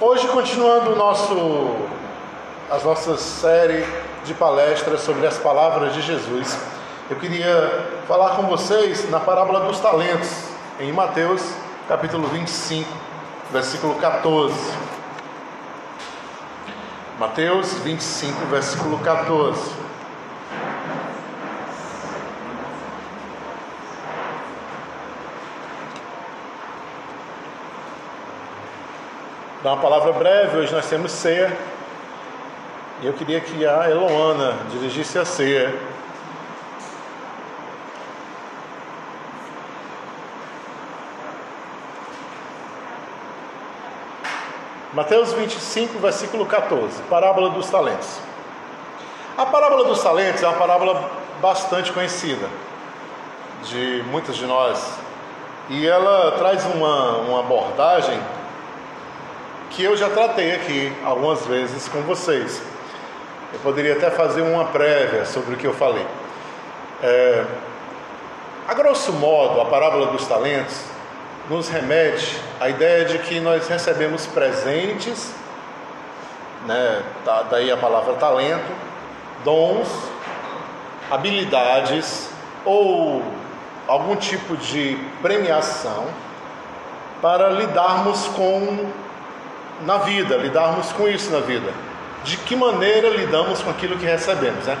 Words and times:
Hoje, 0.00 0.26
continuando 0.28 0.96
nosso, 0.96 1.76
as 2.70 2.82
nossas 2.82 3.20
série 3.20 3.86
de 4.24 4.34
palestras 4.34 5.00
sobre 5.00 5.26
as 5.26 5.38
palavras 5.38 5.94
de 5.94 6.02
Jesus, 6.02 6.58
eu 7.10 7.16
queria 7.16 7.88
falar 8.06 8.36
com 8.36 8.42
vocês 8.42 9.08
na 9.10 9.20
parábola 9.20 9.60
dos 9.60 9.80
talentos, 9.80 10.30
em 10.80 10.92
Mateus 10.92 11.42
capítulo 11.88 12.26
25, 12.28 12.88
versículo 13.50 13.94
14. 13.96 14.54
Mateus 17.18 17.72
25, 17.78 18.46
versículo 18.46 18.98
14. 18.98 19.81
Dá 29.62 29.74
uma 29.74 29.80
palavra 29.80 30.12
breve, 30.12 30.56
hoje 30.56 30.74
nós 30.74 30.88
temos 30.88 31.12
ceia. 31.12 31.56
E 33.00 33.06
eu 33.06 33.12
queria 33.12 33.40
que 33.40 33.64
a 33.64 33.88
Eloana 33.88 34.56
dirigisse 34.72 35.16
a 35.20 35.24
ceia. 35.24 35.72
Mateus 44.92 45.32
25, 45.32 45.96
versículo 46.00 46.44
14, 46.44 47.00
parábola 47.02 47.50
dos 47.50 47.70
talentos. 47.70 48.18
A 49.38 49.46
parábola 49.46 49.84
dos 49.84 50.02
talentos 50.02 50.42
é 50.42 50.48
uma 50.48 50.58
parábola 50.58 51.08
bastante 51.40 51.92
conhecida 51.92 52.48
de 53.62 54.02
muitos 54.10 54.34
de 54.34 54.44
nós. 54.44 54.98
E 55.68 55.86
ela 55.86 56.32
traz 56.32 56.64
uma, 56.66 57.18
uma 57.18 57.38
abordagem 57.38 58.20
que 59.74 59.82
eu 59.82 59.96
já 59.96 60.10
tratei 60.10 60.54
aqui 60.54 60.92
algumas 61.04 61.46
vezes 61.46 61.88
com 61.88 62.02
vocês. 62.02 62.62
Eu 63.52 63.58
poderia 63.60 63.94
até 63.94 64.10
fazer 64.10 64.42
uma 64.42 64.66
prévia 64.66 65.24
sobre 65.24 65.54
o 65.54 65.56
que 65.56 65.66
eu 65.66 65.72
falei. 65.72 66.06
É, 67.02 67.44
a 68.68 68.74
grosso 68.74 69.12
modo, 69.14 69.60
a 69.60 69.64
parábola 69.64 70.06
dos 70.08 70.26
talentos 70.26 70.78
nos 71.48 71.68
remete 71.68 72.38
à 72.60 72.68
ideia 72.68 73.04
de 73.04 73.18
que 73.18 73.40
nós 73.40 73.66
recebemos 73.66 74.26
presentes, 74.26 75.32
né, 76.66 77.02
daí 77.50 77.70
a 77.72 77.76
palavra 77.76 78.14
talento, 78.14 78.70
dons, 79.42 79.88
habilidades 81.10 82.30
ou 82.64 83.22
algum 83.88 84.16
tipo 84.16 84.56
de 84.56 84.96
premiação 85.20 86.06
para 87.20 87.48
lidarmos 87.48 88.26
com 88.28 88.90
na 89.84 89.98
vida, 89.98 90.36
lidarmos 90.36 90.92
com 90.92 91.08
isso 91.08 91.30
na 91.30 91.40
vida. 91.40 91.72
De 92.24 92.36
que 92.36 92.54
maneira 92.54 93.08
lidamos 93.08 93.60
com 93.62 93.70
aquilo 93.70 93.96
que 93.96 94.06
recebemos, 94.06 94.66
né? 94.66 94.78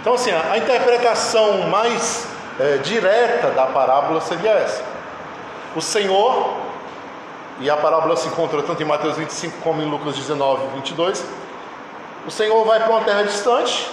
Então, 0.00 0.14
assim, 0.14 0.30
a, 0.30 0.58
interpretação 0.58 1.68
mais 1.68 2.26
é, 2.60 2.76
direta 2.78 3.50
da 3.50 3.66
parábola 3.66 4.20
seria 4.20 4.50
essa. 4.50 4.84
O 5.74 5.80
Senhor, 5.80 6.54
e 7.58 7.68
a 7.68 7.76
parábola 7.76 8.16
se 8.16 8.28
encontra 8.28 8.62
tanto 8.62 8.82
em 8.82 8.86
Mateus 8.86 9.16
25 9.16 9.58
como 9.62 9.82
em 9.82 9.90
Lucas 9.90 10.14
19, 10.14 10.66
22, 10.74 11.24
o 12.26 12.30
Senhor 12.30 12.64
vai 12.64 12.80
para 12.80 12.90
uma 12.90 13.00
terra 13.00 13.22
distante, 13.22 13.90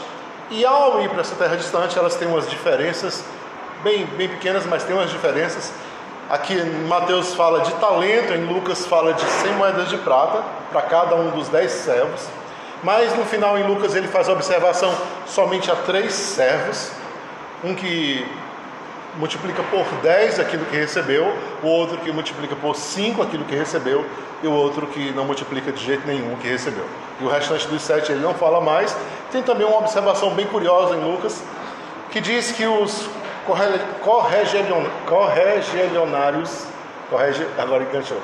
e 0.50 0.66
ao 0.66 1.02
ir 1.02 1.10
para 1.10 1.22
essa 1.22 1.36
terra 1.36 1.56
distante, 1.56 1.98
elas 1.98 2.16
têm 2.16 2.28
umas 2.28 2.50
diferenças, 2.50 3.24
bem, 3.84 4.06
bem 4.06 4.28
pequenas, 4.28 4.66
mas 4.66 4.84
tem 4.84 4.96
umas 4.96 5.10
diferenças 5.10 5.72
Aqui 6.32 6.56
Mateus 6.88 7.34
fala 7.34 7.60
de 7.60 7.74
talento, 7.74 8.32
em 8.32 8.46
Lucas 8.46 8.86
fala 8.86 9.14
de 9.14 9.22
100 9.22 9.52
moedas 9.56 9.90
de 9.90 9.98
prata 9.98 10.42
para 10.72 10.82
cada 10.84 11.14
um 11.18 11.30
dos 11.32 11.50
dez 11.50 11.72
servos. 11.72 12.26
Mas 12.82 13.14
no 13.18 13.26
final, 13.26 13.58
em 13.58 13.68
Lucas, 13.68 13.96
ele 13.96 14.08
faz 14.08 14.30
a 14.30 14.32
observação 14.32 14.96
somente 15.28 15.70
a 15.70 15.76
três 15.76 16.14
servos: 16.14 16.90
um 17.62 17.76
que 17.76 18.26
multiplica 19.18 19.62
por 19.64 19.84
10 20.02 20.40
aquilo 20.40 20.64
que 20.68 20.78
recebeu, 20.78 21.36
o 21.62 21.68
outro 21.68 21.98
que 21.98 22.14
multiplica 22.14 22.56
por 22.56 22.78
5 22.78 23.22
aquilo 23.22 23.44
que 23.44 23.54
recebeu, 23.54 24.06
e 24.42 24.48
o 24.48 24.54
outro 24.54 24.88
que 24.88 25.12
não 25.12 25.26
multiplica 25.26 25.70
de 25.70 25.84
jeito 25.84 26.08
nenhum 26.08 26.36
o 26.36 26.38
que 26.38 26.48
recebeu. 26.48 26.86
E 27.20 27.26
o 27.26 27.28
restante 27.28 27.68
dos 27.68 27.82
sete 27.82 28.10
ele 28.10 28.22
não 28.22 28.34
fala 28.36 28.62
mais. 28.62 28.96
Tem 29.34 29.44
também 29.44 29.68
uma 29.68 29.80
observação 29.80 30.34
bem 30.34 30.48
curiosa 30.48 30.96
em 30.96 31.04
Lucas, 31.04 31.44
que 32.10 32.22
diz 32.22 32.54
que 32.54 32.66
os 32.66 33.10
correligionários, 35.06 36.66
correge, 37.10 37.48
agora 37.58 37.84
enganchou. 37.84 38.20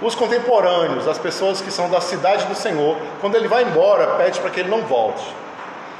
Os 0.00 0.14
contemporâneos, 0.14 1.08
as 1.08 1.18
pessoas 1.18 1.60
que 1.60 1.70
são 1.70 1.90
da 1.90 2.00
cidade 2.00 2.44
do 2.46 2.54
Senhor, 2.54 2.96
quando 3.20 3.34
ele 3.34 3.48
vai 3.48 3.64
embora, 3.64 4.06
pede 4.16 4.38
para 4.40 4.50
que 4.50 4.60
ele 4.60 4.68
não 4.68 4.82
volte. 4.82 5.24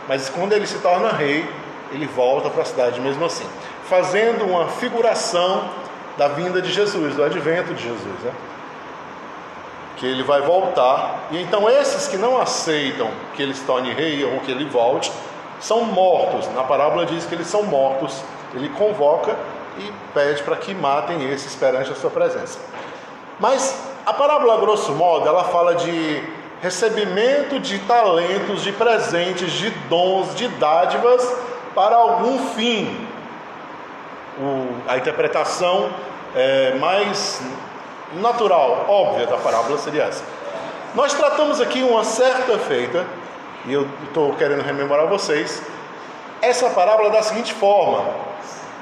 Mas 0.07 0.29
quando 0.31 0.53
ele 0.53 0.67
se 0.67 0.79
torna 0.79 1.11
rei, 1.11 1.49
ele 1.93 2.07
volta 2.07 2.49
para 2.49 2.63
a 2.63 2.65
cidade 2.65 3.01
mesmo 3.01 3.25
assim, 3.25 3.47
fazendo 3.89 4.45
uma 4.45 4.69
figuração 4.69 5.69
da 6.17 6.29
vinda 6.29 6.63
de 6.63 6.73
Jesus, 6.73 7.17
do 7.17 7.25
advento 7.25 7.75
de 7.75 7.83
Jesus, 7.83 8.21
né? 8.23 8.33
que 9.99 10.07
ele 10.07 10.23
vai 10.23 10.41
voltar. 10.41 11.29
E 11.31 11.41
então 11.43 11.69
esses 11.69 12.09
que 12.09 12.17
não 12.17 12.41
aceitam 12.41 13.11
que 13.35 13.43
ele 13.43 13.55
se 13.55 13.65
torne 13.65 13.93
rei 13.93 14.25
ou 14.25 14.41
que 14.41 14.51
ele 14.51 14.65
volte, 14.65 15.13
são 15.61 15.85
mortos. 15.85 16.49
Na 16.55 16.65
parábola 16.65 17.07
diz 17.07 17.25
que 17.27 17.35
eles 17.35 17.47
são 17.47 17.63
mortos. 17.65 18.23
Ele 18.55 18.69
convoca 18.71 19.37
e 19.79 19.93
pede 20.13 20.43
para 20.43 20.57
que 20.57 20.75
matem 20.75 21.29
esses 21.31 21.55
perante 21.55 21.91
a 21.91 21.95
sua 21.95 22.11
presença. 22.11 22.59
Mas 23.39 23.79
a 24.05 24.13
parábola, 24.13 24.59
grosso 24.59 24.93
modo, 24.93 25.29
ela 25.29 25.45
fala 25.45 25.75
de 25.75 26.23
recebimento 26.61 27.61
de 27.61 27.79
talentos, 27.81 28.63
de 28.63 28.73
presentes, 28.73 29.53
de 29.53 29.71
dons, 29.89 30.35
de 30.35 30.49
dádivas 30.49 31.31
para 31.75 31.97
algum 31.97 32.39
fim. 32.51 33.07
O, 34.41 34.91
a 34.91 34.97
interpretação 34.97 35.91
é, 36.35 36.75
mais 36.75 37.41
natural, 38.15 38.87
óbvia 38.89 39.27
da 39.27 39.37
parábola 39.37 39.79
seria 39.79 40.05
essa. 40.05 40.25
Nós 40.95 41.13
tratamos 41.13 41.61
aqui 41.61 41.83
uma 41.83 42.03
certa 42.03 42.59
feita 42.59 43.05
e 43.67 43.73
eu 43.73 43.89
estou 44.05 44.35
querendo 44.35 44.63
rememorar 44.63 45.07
vocês, 45.07 45.63
essa 46.41 46.71
parábola 46.71 47.11
da 47.11 47.23
seguinte 47.23 47.53
forma: 47.53 48.05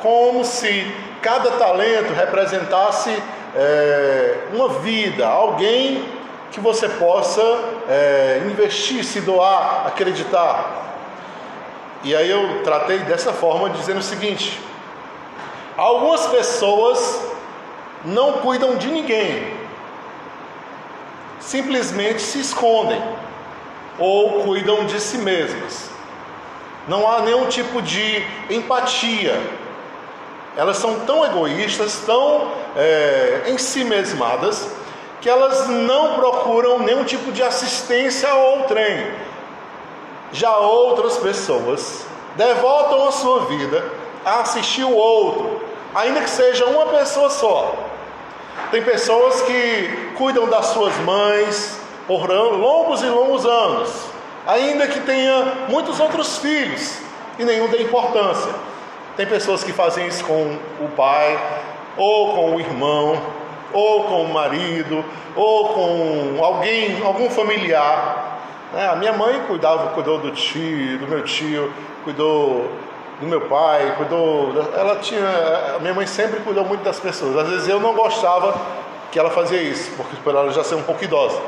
como 0.00 0.44
se 0.44 0.92
cada 1.22 1.52
talento 1.52 2.12
representasse 2.12 3.10
é, 3.54 4.38
uma 4.52 4.68
vida, 4.68 5.26
alguém 5.26 6.04
que 6.52 6.60
você 6.60 6.88
possa 6.88 7.42
é, 7.88 8.42
investir, 8.46 9.04
se 9.04 9.20
doar, 9.20 9.86
acreditar. 9.86 10.84
E 12.04 12.14
aí 12.14 12.30
eu 12.30 12.62
tratei 12.62 12.98
dessa 13.00 13.32
forma, 13.32 13.70
dizendo 13.70 13.98
o 13.98 14.02
seguinte: 14.02 14.60
algumas 15.76 16.26
pessoas 16.26 17.20
não 18.04 18.34
cuidam 18.34 18.76
de 18.76 18.88
ninguém, 18.88 19.54
simplesmente 21.40 22.20
se 22.20 22.38
escondem 22.38 23.02
ou 23.98 24.42
cuidam 24.44 24.84
de 24.86 25.00
si 25.00 25.18
mesmas. 25.18 25.90
Não 26.88 27.08
há 27.10 27.20
nenhum 27.22 27.46
tipo 27.46 27.82
de 27.82 28.24
empatia. 28.48 29.40
Elas 30.56 30.76
são 30.76 31.00
tão 31.00 31.24
egoístas, 31.24 32.02
tão 32.06 32.52
é, 32.76 33.42
em 33.46 33.58
si 33.58 33.84
mesmadas, 33.84 34.70
que 35.20 35.28
elas 35.28 35.68
não 35.68 36.14
procuram 36.14 36.78
nenhum 36.80 37.04
tipo 37.04 37.32
de 37.32 37.42
assistência 37.42 38.28
ao 38.30 38.64
trem. 38.64 39.12
Já 40.32 40.56
outras 40.56 41.16
pessoas 41.18 42.06
devotam 42.36 43.08
a 43.08 43.12
sua 43.12 43.46
vida 43.46 43.84
a 44.24 44.40
assistir 44.40 44.84
o 44.84 44.94
outro, 44.94 45.60
ainda 45.94 46.20
que 46.20 46.30
seja 46.30 46.66
uma 46.66 46.86
pessoa 46.86 47.30
só. 47.30 47.74
Tem 48.70 48.82
pessoas 48.82 49.42
que 49.42 50.12
cuidam 50.16 50.48
das 50.48 50.66
suas 50.66 50.96
mães, 50.98 51.78
por 52.06 52.28
longos 52.30 53.02
e 53.02 53.06
longos 53.06 53.44
anos, 53.44 53.90
ainda 54.46 54.86
que 54.86 55.00
tenha 55.00 55.66
muitos 55.68 55.98
outros 55.98 56.38
filhos 56.38 56.98
e 57.38 57.44
nenhum 57.44 57.68
dê 57.68 57.82
importância. 57.82 58.52
Tem 59.16 59.26
pessoas 59.26 59.64
que 59.64 59.72
fazem 59.72 60.06
isso 60.06 60.24
com 60.24 60.56
o 60.80 60.88
pai, 60.96 61.38
ou 61.96 62.34
com 62.34 62.54
o 62.54 62.60
irmão, 62.60 63.20
ou 63.72 64.04
com 64.04 64.22
o 64.22 64.32
marido, 64.32 65.04
ou 65.34 65.68
com 65.70 66.44
alguém, 66.44 67.02
algum 67.02 67.28
familiar. 67.30 68.40
É, 68.74 68.86
a 68.86 68.96
minha 68.96 69.12
mãe 69.12 69.40
cuidava, 69.46 69.88
cuidou 69.90 70.18
do 70.18 70.30
tio, 70.32 70.98
do 70.98 71.06
meu 71.06 71.22
tio, 71.24 71.72
cuidou 72.04 72.70
do 73.20 73.26
meu 73.26 73.40
pai, 73.42 73.94
cuidou. 73.96 74.52
Ela 74.76 74.96
tinha. 74.96 75.26
A 75.76 75.78
minha 75.78 75.94
mãe 75.94 76.06
sempre 76.06 76.40
cuidou 76.40 76.64
muito 76.64 76.82
das 76.82 77.00
pessoas. 77.00 77.36
Às 77.36 77.48
vezes 77.48 77.68
eu 77.68 77.80
não 77.80 77.94
gostava 77.94 78.54
que 79.10 79.18
ela 79.18 79.30
fazia 79.30 79.62
isso, 79.62 79.90
porque 79.96 80.16
por 80.22 80.34
ela 80.34 80.50
já 80.52 80.62
ser 80.62 80.74
um 80.74 80.82
pouco 80.82 81.02
idosa. 81.02 81.40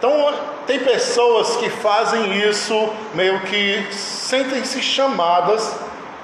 Então, 0.00 0.32
tem 0.66 0.78
pessoas 0.78 1.56
que 1.56 1.68
fazem 1.68 2.38
isso 2.48 2.88
meio 3.14 3.38
que 3.40 3.86
sentem-se 3.92 4.80
chamadas 4.80 5.76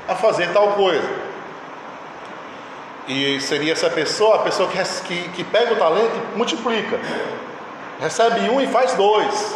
a 0.08 0.14
fazer 0.14 0.50
tal 0.55 0.69
coisa. 0.69 1.06
E 3.06 3.38
seria 3.38 3.75
essa 3.75 3.90
pessoa, 3.90 4.37
a 4.37 4.38
pessoa 4.38 4.67
que, 5.06 5.28
que, 5.28 5.44
pega 5.44 5.75
o 5.75 5.76
talento 5.76 6.11
e 6.14 6.38
multiplica. 6.38 6.99
recebe 8.00 8.49
um 8.49 8.62
e 8.62 8.67
faz 8.67 8.94
dois. 8.94 9.55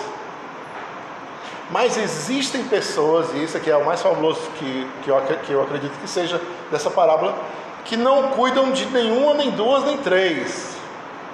Mas 1.71 1.97
existem 1.97 2.65
pessoas, 2.65 3.33
e 3.33 3.45
isso 3.45 3.57
aqui 3.57 3.71
é 3.71 3.77
o 3.77 3.87
mais 3.87 4.03
fabuloso 4.03 4.43
que, 4.59 4.87
que, 5.03 5.09
eu, 5.09 5.19
que 5.47 5.51
eu 5.51 5.63
acredito 5.63 5.99
que 5.99 6.07
seja 6.07 6.39
dessa 6.71 6.91
parábola, 6.91 7.39
que 7.87 7.97
não 7.97 8.33
cuidam 8.33 8.71
de 8.71 8.85
nenhuma, 8.85 9.33
nem 9.33 9.51
duas, 9.51 9.83
nem 9.85 9.97
três, 9.97 10.77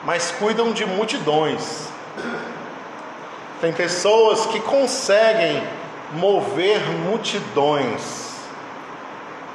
mas 0.04 0.30
cuidam 0.30 0.70
de 0.70 0.86
multidões. 0.86 1.88
Tem 3.60 3.72
pessoas 3.72 4.46
que 4.46 4.60
conseguem 4.60 5.62
mover 6.12 6.80
multidões 6.90 8.26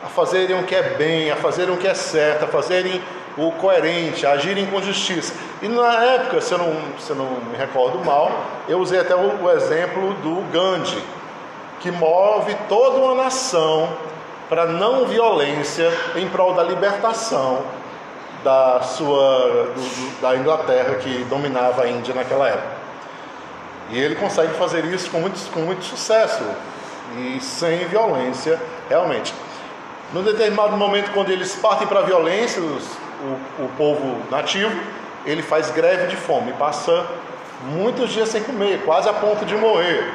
a 0.04 0.08
fazerem 0.08 0.60
o 0.60 0.64
que 0.64 0.76
é 0.76 0.82
bem, 0.82 1.32
a 1.32 1.36
fazerem 1.36 1.74
o 1.74 1.78
que 1.78 1.88
é 1.88 1.94
certo, 1.94 2.46
a 2.46 2.48
fazerem 2.48 3.02
o 3.38 3.52
coerente, 3.52 4.26
a 4.26 4.32
agirem 4.32 4.66
com 4.66 4.82
justiça. 4.82 5.34
E 5.62 5.68
na 5.68 6.04
época, 6.04 6.42
se 6.42 6.52
eu 6.52 6.58
não, 6.58 6.74
se 7.00 7.12
eu 7.12 7.16
não 7.16 7.26
me 7.26 7.56
recordo 7.58 8.04
mal, 8.04 8.32
eu 8.68 8.80
usei 8.80 9.00
até 9.00 9.16
o, 9.16 9.44
o 9.44 9.52
exemplo 9.52 10.14
do 10.16 10.42
Gandhi, 10.52 11.02
que 11.80 11.92
move 11.92 12.56
toda 12.68 12.98
uma 12.98 13.16
nação 13.16 13.90
para 14.50 14.66
não 14.66 15.06
violência 15.06 15.90
em 16.16 16.28
prol 16.28 16.54
da 16.54 16.64
libertação 16.64 17.64
da 18.44 18.82
sua 18.82 19.70
do, 19.76 20.22
da 20.22 20.36
Inglaterra 20.36 20.96
que 20.96 21.24
dominava 21.30 21.84
a 21.84 21.88
Índia 21.88 22.14
naquela 22.14 22.50
época. 22.50 22.81
E 23.92 24.00
ele 24.00 24.16
consegue 24.16 24.54
fazer 24.54 24.86
isso 24.86 25.10
com 25.10 25.20
muito, 25.20 25.52
com 25.52 25.60
muito 25.62 25.84
sucesso 25.84 26.44
e 27.18 27.40
sem 27.42 27.80
violência, 27.88 28.60
realmente. 28.90 29.34
No 30.14 30.24
determinado 30.24 30.78
momento, 30.78 31.12
quando 31.12 31.30
eles 31.30 31.56
partem 31.56 31.88
para 31.88 32.00
a 32.00 32.04
violência, 32.04 32.62
os, 32.62 32.86
o, 33.60 33.66
o 33.66 33.70
povo 33.78 34.18
nativo, 34.30 34.72
ele 35.26 35.42
faz 35.42 35.70
greve 35.72 36.08
de 36.08 36.16
fome, 36.16 36.54
passa 36.54 37.06
muitos 37.66 38.10
dias 38.10 38.30
sem 38.30 38.42
comer, 38.44 38.82
quase 38.86 39.10
a 39.10 39.14
ponto 39.14 39.46
de 39.46 39.56
morrer. 39.56 40.10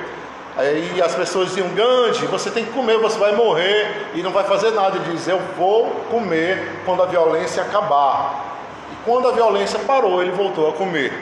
Aí 0.56 1.00
as 1.02 1.14
pessoas 1.14 1.49
diziam, 1.49 1.69
Gandhi, 1.69 2.26
você 2.26 2.50
tem 2.50 2.64
que 2.64 2.73
comer, 2.73 2.96
você 2.96 3.19
vai 3.19 3.32
morrer 3.37 4.11
e 4.14 4.23
não 4.23 4.31
vai 4.31 4.44
fazer 4.44 4.70
nada. 4.70 4.96
Ele 4.96 5.12
diz, 5.12 5.28
eu 5.28 5.38
vou 5.56 5.90
comer 6.11 6.81
quando 6.87 7.02
a 7.02 7.06
violência 7.06 7.62
acabar. 7.62 8.43
E 8.90 8.96
quando 9.05 9.28
a 9.28 9.32
violência 9.32 9.78
parou, 9.81 10.23
ele 10.23 10.32
voltou 10.32 10.70
a 10.70 10.73
comer. 10.73 11.12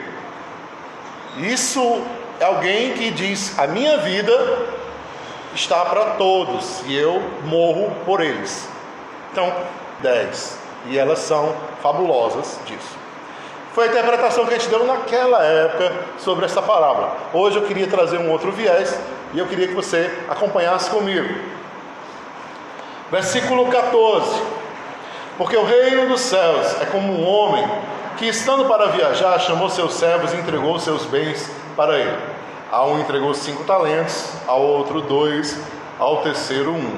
Isso 1.37 2.01
é 2.39 2.45
alguém 2.45 2.93
que 2.93 3.11
diz, 3.11 3.57
a 3.57 3.67
minha 3.67 3.97
vida 3.97 4.57
está 5.53 5.85
para 5.85 6.11
todos 6.11 6.81
e 6.85 6.95
eu 6.95 7.21
morro 7.43 7.95
por 8.05 8.21
eles. 8.21 8.67
Então, 9.31 9.53
10 10.01 10.65
e 10.87 10.97
elas 10.97 11.19
são 11.19 11.53
fabulosas 11.81 12.59
disso. 12.65 13.05
Foi 13.73 13.85
a 13.85 13.87
interpretação 13.87 14.45
que 14.45 14.53
a 14.53 14.57
gente 14.57 14.69
deu 14.69 14.85
naquela 14.85 15.43
época 15.43 15.91
sobre 16.19 16.45
essa 16.45 16.61
parábola. 16.61 17.17
Hoje 17.33 17.57
eu 17.57 17.63
queria 17.63 17.87
trazer 17.87 18.17
um 18.17 18.31
outro 18.31 18.51
viés 18.51 18.97
e 19.33 19.39
eu 19.39 19.47
queria 19.47 19.67
que 19.67 19.73
você 19.73 20.09
acompanhasse 20.29 20.89
comigo. 20.89 21.27
Versículo 23.11 23.67
14: 23.67 24.41
Porque 25.37 25.57
o 25.57 25.65
reino 25.65 26.07
dos 26.07 26.21
céus 26.21 26.81
é 26.81 26.85
como 26.85 27.11
um 27.11 27.27
homem 27.27 27.69
que, 28.17 28.27
estando 28.27 28.65
para 28.65 28.87
viajar, 28.87 29.37
chamou 29.39 29.69
seus 29.69 29.93
servos 29.95 30.33
e 30.33 30.37
entregou 30.37 30.79
seus 30.79 31.05
bens 31.05 31.51
para 31.75 31.99
ele. 31.99 32.17
A 32.71 32.83
um 32.85 32.99
entregou 32.99 33.33
cinco 33.33 33.63
talentos, 33.63 34.33
ao 34.47 34.61
outro 34.61 35.01
dois, 35.01 35.59
ao 35.99 36.17
terceiro 36.21 36.71
um. 36.71 36.97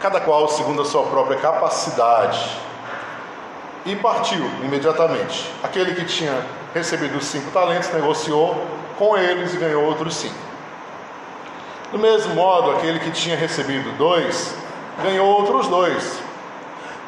Cada 0.00 0.20
qual 0.20 0.48
segundo 0.48 0.82
a 0.82 0.84
sua 0.84 1.04
própria 1.04 1.38
capacidade 1.38 2.66
e 3.86 3.94
partiu 3.94 4.44
imediatamente. 4.62 5.50
Aquele 5.62 5.94
que 5.94 6.04
tinha 6.04 6.44
recebido 6.74 7.22
cinco 7.22 7.50
talentos 7.52 7.90
negociou 7.92 8.60
com 8.98 9.16
eles 9.16 9.54
e 9.54 9.56
ganhou 9.56 9.84
outros 9.84 10.16
cinco. 10.16 10.34
Do 11.92 11.98
mesmo 11.98 12.34
modo, 12.34 12.72
aquele 12.72 12.98
que 12.98 13.10
tinha 13.12 13.36
recebido 13.36 13.96
dois 13.96 14.54
ganhou 15.02 15.28
outros 15.28 15.68
dois. 15.68 16.18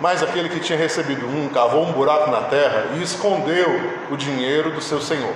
Mas 0.00 0.22
aquele 0.22 0.48
que 0.48 0.60
tinha 0.60 0.78
recebido 0.78 1.26
um 1.26 1.48
cavou 1.48 1.82
um 1.82 1.92
buraco 1.92 2.30
na 2.30 2.42
terra 2.42 2.86
e 2.94 3.02
escondeu 3.02 3.68
o 4.10 4.16
dinheiro 4.16 4.70
do 4.70 4.80
seu 4.80 5.00
senhor. 5.00 5.34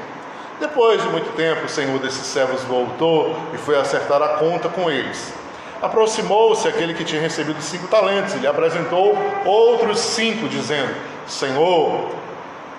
Depois 0.63 1.03
de 1.03 1.09
muito 1.09 1.35
tempo, 1.35 1.67
o 1.67 1.69
senhor 1.69 1.99
desses 1.99 2.25
servos 2.25 2.63
voltou 2.63 3.37
e 3.53 3.59
foi 3.59 3.77
acertar 3.77 4.23
a 4.23 4.29
conta 4.35 4.69
com 4.69 4.89
eles. 4.89 5.33
Aproximou-se 5.83 6.69
aquele 6.69 6.95
que 6.95 7.05
tinha 7.05 7.21
recebido 7.21 7.61
cinco 7.61 7.89
talentos 7.89 8.33
e 8.35 8.39
lhe 8.39 8.47
apresentou 8.47 9.19
outros 9.45 9.99
cinco, 9.99 10.49
dizendo: 10.49 10.95
Senhor, 11.27 12.13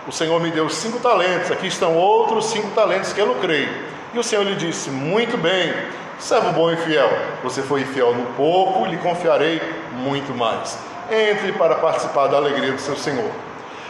o 0.07 0.13
Senhor 0.13 0.39
me 0.39 0.49
deu 0.49 0.69
cinco 0.69 0.97
talentos, 0.99 1.51
aqui 1.51 1.67
estão 1.67 1.97
outros 1.97 2.45
cinco 2.45 2.69
talentos 2.69 3.11
que 3.11 3.19
eu 3.19 3.25
lucrei. 3.25 3.67
E 4.13 4.17
o 4.17 4.23
Senhor 4.23 4.45
lhe 4.45 4.55
disse: 4.55 4.89
Muito 4.89 5.37
bem, 5.37 5.73
servo 6.17 6.53
bom 6.53 6.71
e 6.71 6.77
fiel, 6.77 7.11
você 7.43 7.61
foi 7.61 7.83
fiel 7.83 8.15
no 8.15 8.27
pouco, 8.27 8.85
lhe 8.85 8.95
confiarei 8.95 9.61
muito 9.91 10.33
mais. 10.33 10.77
Entre 11.11 11.51
para 11.51 11.75
participar 11.75 12.27
da 12.27 12.37
alegria 12.37 12.71
do 12.71 12.79
seu 12.79 12.95
Senhor. 12.95 13.29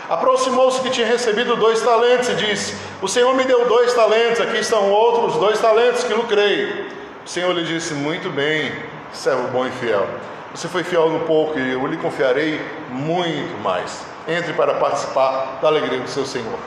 Aproximou-se 0.10 0.82
que 0.82 0.90
tinha 0.90 1.08
recebido 1.08 1.56
dois 1.56 1.82
talentos 1.82 2.30
e 2.30 2.36
disse: 2.36 2.76
O 3.02 3.08
Senhor 3.08 3.34
me 3.36 3.46
deu 3.46 3.66
dois 3.66 3.94
talentos, 3.94 4.42
aqui 4.42 4.58
estão 4.58 4.92
outros 4.92 5.36
dois 5.36 5.60
talentos 5.60 6.04
que 6.04 6.14
lucrei. 6.14 6.88
O 7.26 7.30
Senhor 7.30 7.54
lhe 7.54 7.64
disse: 7.64 7.94
Muito 7.94 8.30
bem, 8.30 8.72
servo 9.14 9.48
bom 9.48 9.66
e 9.66 9.72
fiel. 9.72 10.06
Você 10.54 10.68
foi 10.68 10.84
fiel 10.84 11.10
no 11.10 11.22
pouco 11.22 11.58
e 11.58 11.74
eu 11.74 11.88
lhe 11.88 11.98
confiarei 11.98 12.62
muito 12.90 13.58
mais 13.62 14.06
entre 14.28 14.54
para 14.54 14.76
participar 14.76 15.60
da 15.62 15.68
alegria 15.70 16.00
do 16.00 16.10
seu 16.10 16.26
Senhor. 16.26 16.60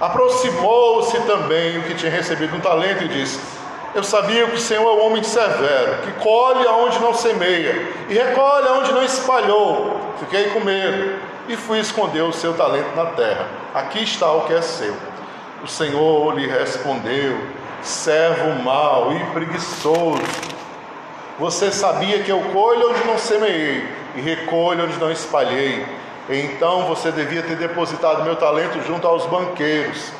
Aproximou-se 0.00 1.18
também 1.20 1.78
o 1.78 1.82
que 1.84 1.94
tinha 1.94 2.12
recebido 2.12 2.54
um 2.54 2.60
talento 2.60 3.02
e 3.02 3.08
disse: 3.08 3.40
Eu 3.94 4.04
sabia 4.04 4.46
que 4.46 4.56
o 4.56 4.60
Senhor 4.60 4.86
é 4.86 5.02
um 5.02 5.06
homem 5.06 5.22
severo, 5.22 6.02
que 6.02 6.12
colhe 6.22 6.66
aonde 6.68 6.98
não 6.98 7.14
semeia 7.14 7.88
e 8.10 8.14
recolhe 8.14 8.68
aonde 8.68 8.92
não 8.92 9.02
espalhou. 9.02 9.98
Fiquei 10.20 10.50
com 10.50 10.60
medo 10.60 11.33
e 11.48 11.56
fui 11.56 11.78
esconder 11.78 12.22
o 12.22 12.32
seu 12.32 12.54
talento 12.54 12.94
na 12.96 13.06
terra. 13.06 13.46
Aqui 13.74 14.02
está 14.02 14.30
o 14.32 14.42
que 14.42 14.54
é 14.54 14.62
seu. 14.62 14.94
O 15.62 15.66
Senhor 15.66 16.34
lhe 16.38 16.46
respondeu: 16.46 17.38
Servo 17.82 18.62
mau 18.62 19.12
e 19.12 19.20
preguiçoso. 19.32 20.22
Você 21.38 21.72
sabia 21.72 22.22
que 22.22 22.30
eu 22.30 22.40
colho 22.52 22.90
onde 22.90 23.04
não 23.04 23.18
semeei 23.18 23.86
e 24.14 24.20
recolho 24.20 24.84
onde 24.84 24.98
não 24.98 25.10
espalhei. 25.10 25.84
Então 26.28 26.86
você 26.86 27.10
devia 27.10 27.42
ter 27.42 27.56
depositado 27.56 28.24
meu 28.24 28.36
talento 28.36 28.80
junto 28.86 29.06
aos 29.06 29.26
banqueiros. 29.26 30.12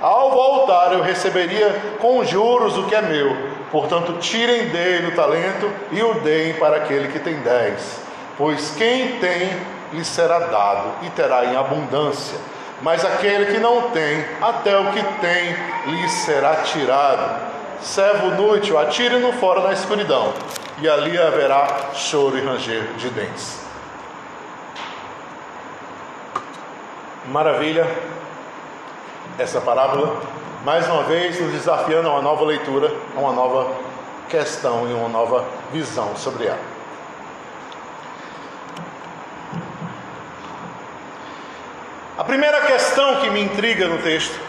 Ao 0.00 0.30
voltar, 0.30 0.92
eu 0.92 1.02
receberia 1.02 1.74
com 2.00 2.22
juros 2.24 2.76
o 2.76 2.82
que 2.84 2.94
é 2.94 3.00
meu. 3.00 3.34
Portanto, 3.70 4.18
tirem 4.20 4.68
dele 4.68 5.08
o 5.08 5.14
talento 5.14 5.70
e 5.90 6.02
o 6.02 6.14
deem 6.20 6.54
para 6.54 6.76
aquele 6.76 7.08
que 7.08 7.18
tem 7.18 7.36
dez. 7.40 8.00
Pois 8.36 8.74
quem 8.76 9.18
tem, 9.18 9.50
lhe 9.92 10.04
será 10.04 10.38
dado 10.38 11.04
e 11.06 11.10
terá 11.10 11.44
em 11.44 11.56
abundância. 11.56 12.38
Mas 12.82 13.04
aquele 13.04 13.46
que 13.46 13.58
não 13.58 13.90
tem, 13.90 14.24
até 14.40 14.76
o 14.76 14.92
que 14.92 15.02
tem, 15.20 15.56
lhe 15.86 16.08
será 16.08 16.56
tirado. 16.56 17.40
Servo 17.80 18.28
inútil, 18.28 18.78
atire-no 18.78 19.32
fora 19.34 19.60
na 19.60 19.72
escuridão, 19.72 20.32
e 20.78 20.88
ali 20.88 21.16
haverá 21.18 21.90
choro 21.94 22.36
e 22.36 22.44
ranger 22.44 22.82
de 22.96 23.10
dentes. 23.10 23.60
Maravilha 27.26 27.86
essa 29.38 29.60
parábola, 29.60 30.16
mais 30.64 30.86
uma 30.88 31.02
vez 31.04 31.40
nos 31.40 31.52
desafiando 31.52 32.08
a 32.08 32.12
uma 32.12 32.22
nova 32.22 32.44
leitura, 32.44 32.92
a 33.16 33.20
uma 33.20 33.32
nova 33.32 33.70
questão 34.28 34.88
e 34.88 34.92
uma 34.92 35.08
nova 35.08 35.44
visão 35.72 36.16
sobre 36.16 36.46
ela. 36.46 36.75
A 42.18 42.24
primeira 42.24 42.62
questão 42.62 43.16
que 43.16 43.28
me 43.28 43.42
intriga 43.42 43.86
no 43.88 43.98
texto 43.98 44.40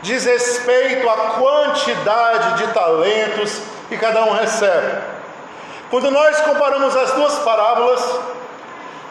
diz 0.00 0.24
respeito 0.24 1.08
à 1.08 1.16
quantidade 1.38 2.54
de 2.58 2.72
talentos 2.72 3.60
que 3.88 3.98
cada 3.98 4.24
um 4.24 4.32
recebe. 4.32 5.02
Quando 5.90 6.10
nós 6.10 6.40
comparamos 6.40 6.96
as 6.96 7.12
duas 7.12 7.38
parábolas, 7.40 8.02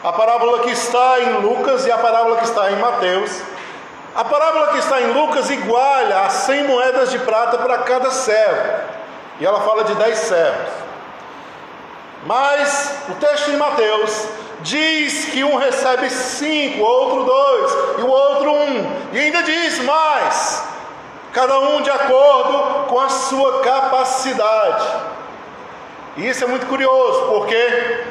a 0.02 0.12
parábola 0.12 0.60
que 0.60 0.70
está 0.70 1.20
em 1.20 1.40
Lucas 1.40 1.86
e 1.86 1.92
a 1.92 1.98
parábola 1.98 2.38
que 2.38 2.44
está 2.44 2.72
em 2.72 2.76
Mateus. 2.76 3.40
A 4.14 4.24
parábola 4.24 4.68
que 4.68 4.78
está 4.78 5.00
em 5.00 5.12
Lucas 5.12 5.50
iguala 5.50 6.26
a 6.26 6.30
100 6.30 6.64
moedas 6.64 7.10
de 7.10 7.18
prata 7.20 7.58
para 7.58 7.78
cada 7.78 8.10
servo. 8.10 8.82
E 9.38 9.46
ela 9.46 9.60
fala 9.60 9.84
de 9.84 9.94
10 9.94 10.18
servos. 10.18 10.72
Mas 12.24 12.98
o 13.08 13.14
texto 13.14 13.50
em 13.50 13.56
Mateus 13.56 14.28
diz 14.60 15.26
que 15.26 15.44
um 15.44 15.56
recebe 15.56 16.10
cinco, 16.10 16.82
outro 16.82 17.24
dois, 17.24 17.72
e 17.98 18.02
o 18.02 18.08
outro 18.08 18.52
um. 18.52 18.96
E 19.12 19.18
ainda 19.18 19.42
diz 19.42 19.78
mais: 19.80 20.64
cada 21.32 21.58
um 21.58 21.82
de 21.82 21.90
acordo 21.90 22.86
com 22.86 23.00
a 23.00 23.08
sua 23.08 23.60
capacidade. 23.60 24.86
E 26.16 26.28
isso 26.28 26.44
é 26.44 26.46
muito 26.46 26.66
curioso, 26.66 27.26
porque 27.26 28.04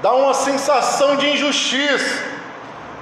dá 0.00 0.12
uma 0.12 0.32
sensação 0.32 1.16
de 1.16 1.28
injustiça, 1.28 2.24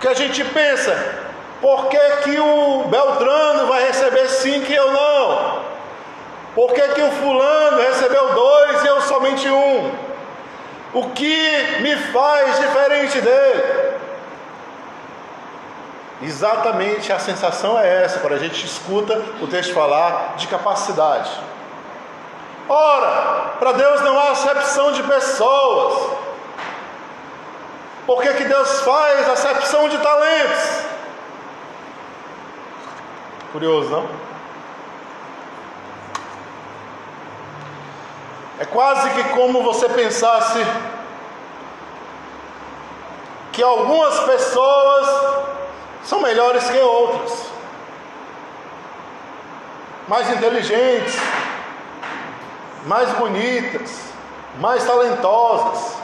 que 0.01 0.09
a 0.09 0.15
gente 0.15 0.43
pensa, 0.45 1.21
por 1.61 1.87
que, 1.87 2.11
que 2.25 2.41
o 2.41 2.85
Beltrano 2.89 3.69
vai 3.69 3.87
receber 3.87 4.29
cinco 4.29 4.67
que 4.67 4.75
eu 4.75 4.93
não? 4.93 5.63
Por 6.57 6.73
que, 6.75 6.83
que 6.89 7.01
o 7.01 7.11
fulano 7.13 7.81
recebeu 7.81 8.35
dois 8.35 8.85
e 8.85 8.87
eu 8.89 9.01
somente 9.03 9.49
um? 9.49 10.12
O 10.93 11.11
que 11.11 11.81
me 11.81 11.97
faz 12.13 12.59
diferente 12.61 13.21
dele? 13.21 13.93
Exatamente 16.23 17.13
a 17.13 17.19
sensação 17.19 17.79
é 17.79 18.05
essa, 18.05 18.21
quando 18.21 18.35
a 18.35 18.39
gente 18.39 18.65
escuta 18.65 19.21
o 19.41 19.47
texto 19.47 19.73
falar 19.73 20.35
de 20.37 20.47
capacidade. 20.47 21.31
Ora, 22.69 23.55
para 23.59 23.73
Deus 23.73 24.03
não 24.03 24.19
há 24.19 24.31
acepção 24.31 24.93
de 24.93 25.03
pessoas. 25.03 26.13
Por 28.07 28.23
que, 28.23 28.33
que 28.35 28.45
Deus 28.45 28.81
faz 28.83 29.29
acepção 29.29 29.89
de 29.89 29.99
talentos? 29.99 30.85
Curioso, 33.53 33.91
não? 33.91 34.32
É 38.63 38.65
quase 38.65 39.11
que 39.11 39.25
como 39.31 39.61
você 39.61 39.89
pensasse 39.89 40.65
que 43.51 43.61
algumas 43.61 44.21
pessoas 44.21 45.09
são 46.05 46.21
melhores 46.21 46.71
que 46.71 46.79
outras, 46.79 47.47
mais 50.07 50.31
inteligentes, 50.31 51.17
mais 52.87 53.11
bonitas, 53.15 53.99
mais 54.61 54.85
talentosas. 54.85 55.97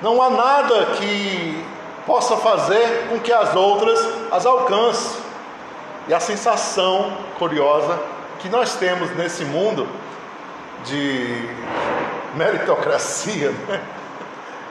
Não 0.00 0.22
há 0.22 0.30
nada 0.30 0.86
que 0.96 1.66
possa 2.06 2.36
fazer 2.36 3.08
com 3.08 3.18
que 3.18 3.32
as 3.32 3.52
outras 3.56 3.98
as 4.30 4.46
alcance. 4.46 5.18
E 6.06 6.14
a 6.14 6.20
sensação 6.20 7.16
curiosa 7.36 7.98
que 8.38 8.48
nós 8.48 8.76
temos 8.76 9.10
nesse 9.16 9.44
mundo 9.44 9.88
de 10.84 11.48
meritocracia 12.34 13.50
né? 13.68 13.80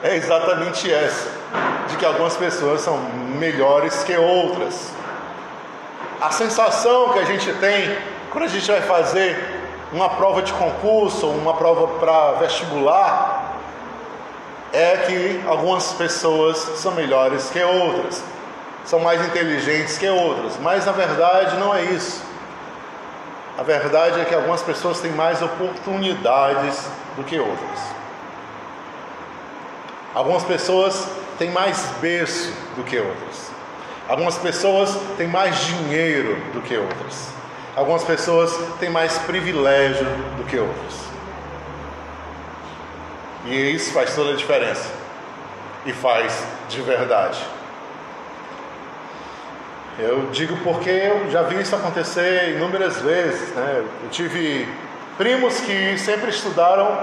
é 0.03 0.15
exatamente 0.15 0.91
essa: 0.91 1.29
de 1.89 1.98
que 1.98 2.05
algumas 2.05 2.36
pessoas 2.38 2.82
são 2.82 2.98
melhores 3.39 4.03
que 4.03 4.15
outras. 4.15 4.91
A 6.22 6.32
sensação 6.32 7.10
que 7.10 7.20
a 7.20 7.25
gente 7.25 7.51
tem 7.53 7.98
quando 8.32 8.46
a 8.46 8.48
gente 8.48 8.70
vai 8.70 8.82
fazer 8.82 9.38
uma 9.91 10.10
prova 10.10 10.41
de 10.41 10.51
concurso, 10.53 11.27
uma 11.27 11.53
prova 11.53 12.00
para 12.00 12.32
vestibular, 12.39 13.60
é 14.74 14.98
que 15.05 15.41
algumas 15.48 15.93
pessoas 15.93 16.58
são 16.58 16.93
melhores 16.93 17.51
que 17.51 17.62
outras, 17.62 18.24
são 18.86 19.00
mais 19.00 19.24
inteligentes 19.24 20.00
que 20.00 20.10
outras, 20.10 20.58
mas 20.60 20.86
na 20.88 20.91
verdade 20.91 21.58
não 21.58 21.75
é 21.75 21.84
isso. 21.84 22.24
A 23.57 23.62
verdade 23.62 24.19
é 24.19 24.25
que 24.25 24.33
algumas 24.33 24.63
pessoas 24.63 25.00
têm 25.00 25.12
mais 25.12 25.41
oportunidades 25.41 26.88
do 27.15 27.24
que 27.24 27.38
outras. 27.39 27.79
Algumas 30.15 30.43
pessoas 30.43 31.07
têm 31.38 31.51
mais 31.51 31.86
berço 32.01 32.51
do 32.75 32.83
que 32.83 32.98
outras. 32.98 33.51
Algumas 34.07 34.38
pessoas 34.38 34.98
têm 35.17 35.27
mais 35.27 35.55
dinheiro 35.65 36.36
do 36.51 36.62
que 36.62 36.75
outras. 36.77 37.29
Algumas 37.75 38.03
pessoas 38.03 38.51
têm 38.79 38.89
mais 38.89 39.17
privilégio 39.19 40.05
do 40.38 40.43
que 40.45 40.57
outras. 40.57 41.13
E 43.45 43.55
isso 43.72 43.93
faz 43.93 44.15
toda 44.15 44.33
a 44.33 44.36
diferença. 44.36 44.89
E 45.86 45.93
faz 45.93 46.43
de 46.69 46.81
verdade. 46.81 47.39
Eu 50.00 50.32
digo 50.32 50.58
porque 50.64 50.90
eu 50.90 51.30
já 51.30 51.44
vi 51.44 51.62
isso 51.62 51.76
acontecer 51.76 52.56
inúmeras 52.56 53.00
vezes. 53.00 53.54
Né? 53.54 53.86
Eu 54.04 54.10
tive 54.10 54.68
primos 55.18 55.60
que 55.60 55.98
sempre 56.00 56.32
estudaram 56.32 56.98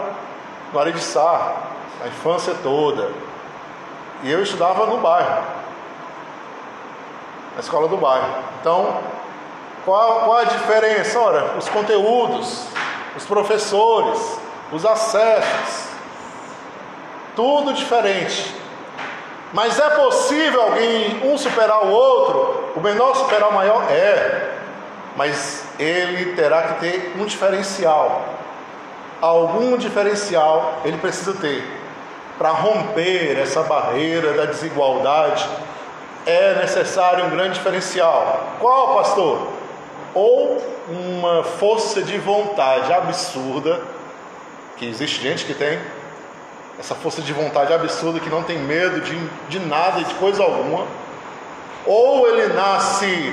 no 0.73 0.79
Arediçá, 0.79 1.55
a 2.03 2.09
infância 2.09 2.53
toda. 2.65 3.13
E 4.25 4.31
eu 4.31 4.43
estudava 4.43 4.87
no 4.87 4.99
bairro, 4.99 5.45
na 7.55 7.61
escola 7.61 7.87
do 7.87 7.97
bairro. 7.97 8.35
Então, 8.61 9.01
qual, 9.85 10.25
qual 10.25 10.39
a 10.39 10.45
diferença? 10.45 11.19
Ora, 11.19 11.55
os 11.57 11.69
conteúdos, 11.69 12.67
os 13.17 13.25
professores, 13.25 14.39
os 14.73 14.85
acessos, 14.85 15.91
tudo 17.37 17.73
diferente. 17.73 18.53
Mas 19.53 19.79
é 19.79 19.91
possível 19.91 20.63
alguém, 20.63 21.21
um 21.25 21.39
superar 21.39 21.85
o 21.85 21.91
outro, 21.91 22.60
o 22.77 22.81
menor 22.81 23.15
superar 23.17 23.51
o 23.51 23.55
maior? 23.55 23.91
É, 23.91 24.55
mas 25.17 25.65
ele 25.79 26.35
terá 26.35 26.63
que 26.63 26.81
ter 26.81 27.13
um 27.19 27.25
diferencial. 27.25 28.25
Algum 29.21 29.77
diferencial 29.77 30.81
ele 30.85 30.97
precisa 30.99 31.35
ter 31.35 31.63
para 32.39 32.51
romper 32.51 33.39
essa 33.39 33.63
barreira 33.63 34.33
da 34.33 34.47
desigualdade. 34.47 35.47
É 36.25 36.55
necessário 36.55 37.27
um 37.27 37.31
grande 37.31 37.55
diferencial. 37.55 38.57
Qual, 38.61 38.97
pastor? 38.97 39.61
ou 40.15 40.61
uma 40.89 41.45
força 41.45 42.03
de 42.03 42.19
vontade 42.19 42.93
absurda, 42.93 43.81
que 44.77 44.87
existe 44.87 45.23
gente 45.23 45.45
que 45.45 45.55
tem, 45.55 45.79
essa 46.79 46.95
força 46.95 47.21
de 47.21 47.33
vontade 47.33 47.73
absurda 47.73 48.19
que 48.19 48.31
não 48.31 48.43
tem 48.43 48.59
medo 48.59 49.01
de, 49.01 49.17
de 49.49 49.59
nada, 49.61 50.03
de 50.03 50.15
coisa 50.15 50.43
alguma, 50.43 50.87
ou 51.87 52.29
ele 52.29 52.53
nasce 52.53 53.33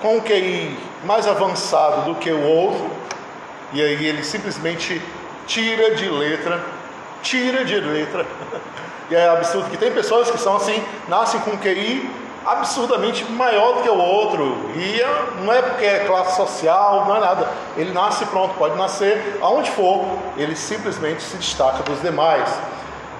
com 0.00 0.16
um 0.16 0.20
QI 0.20 0.76
mais 1.04 1.26
avançado 1.26 2.12
do 2.12 2.14
que 2.16 2.30
o 2.30 2.42
outro, 2.42 2.90
e 3.72 3.82
aí 3.82 4.06
ele 4.06 4.22
simplesmente 4.22 5.00
tira 5.46 5.94
de 5.94 6.08
letra, 6.08 6.62
tira 7.22 7.64
de 7.64 7.76
letra, 7.78 8.26
e 9.10 9.14
é 9.14 9.28
absurdo 9.28 9.70
que 9.70 9.76
tem 9.76 9.92
pessoas 9.92 10.30
que 10.30 10.38
são 10.38 10.56
assim, 10.56 10.82
nascem 11.08 11.40
com 11.40 11.56
QI 11.56 12.08
absurdamente 12.44 13.24
maior 13.32 13.76
do 13.76 13.82
que 13.82 13.88
o 13.88 13.96
outro. 13.96 14.70
E 14.76 15.00
não 15.42 15.52
é 15.52 15.62
porque 15.62 15.84
é 15.84 16.00
classe 16.00 16.36
social, 16.36 17.06
não 17.06 17.16
é 17.16 17.20
nada. 17.20 17.48
Ele 17.76 17.92
nasce 17.92 18.24
pronto, 18.26 18.54
pode 18.54 18.76
nascer 18.76 19.38
aonde 19.40 19.70
for, 19.70 20.04
ele 20.36 20.54
simplesmente 20.54 21.22
se 21.22 21.36
destaca 21.36 21.82
dos 21.82 22.00
demais. 22.02 22.48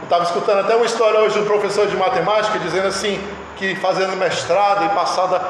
Eu 0.00 0.04
estava 0.04 0.24
escutando 0.24 0.60
até 0.60 0.76
uma 0.76 0.84
história 0.84 1.20
hoje 1.20 1.38
do 1.38 1.46
professor 1.46 1.86
de 1.86 1.96
matemática 1.96 2.58
dizendo 2.58 2.88
assim 2.88 3.18
que 3.56 3.74
fazendo 3.76 4.16
mestrado 4.16 4.84
e 4.84 4.88
passada 4.90 5.40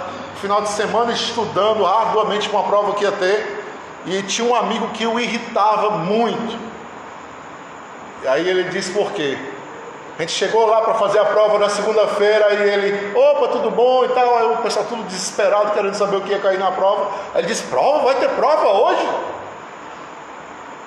final 0.41 0.61
de 0.61 0.69
semana 0.71 1.13
estudando 1.13 1.87
arduamente 1.87 2.49
com 2.49 2.59
a 2.59 2.65
prova 2.65 2.93
que 2.95 3.05
ia 3.05 3.13
ter 3.13 3.65
e 4.07 4.23
tinha 4.23 4.47
um 4.47 4.55
amigo 4.55 4.89
que 4.89 5.07
o 5.07 5.19
irritava 5.19 5.91
muito. 5.91 6.59
E 8.23 8.29
aí 8.29 8.49
ele 8.49 8.65
disse 8.65 8.93
por 8.93 9.13
quê? 9.13 9.39
A 10.17 10.23
gente 10.23 10.33
chegou 10.33 10.67
lá 10.67 10.81
para 10.83 10.95
fazer 10.95 11.19
a 11.19 11.25
prova 11.25 11.59
na 11.59 11.69
segunda-feira 11.69 12.55
e 12.55 12.69
ele, 12.71 13.17
opa, 13.17 13.49
tudo 13.49 13.71
bom 13.71 14.05
e 14.05 14.09
tal. 14.11 14.37
Aí 14.37 14.47
o 14.47 14.57
pessoal 14.59 14.87
tudo 14.89 15.03
desesperado, 15.05 15.73
querendo 15.73 15.95
saber 15.95 16.17
o 16.17 16.21
que 16.21 16.31
ia 16.31 16.39
cair 16.39 16.59
na 16.59 16.71
prova. 16.71 17.11
Aí 17.35 17.41
ele 17.41 17.49
disse, 17.49 17.65
prova? 17.65 18.05
Vai 18.05 18.15
ter 18.17 18.29
prova 18.31 18.69
hoje? 18.69 19.09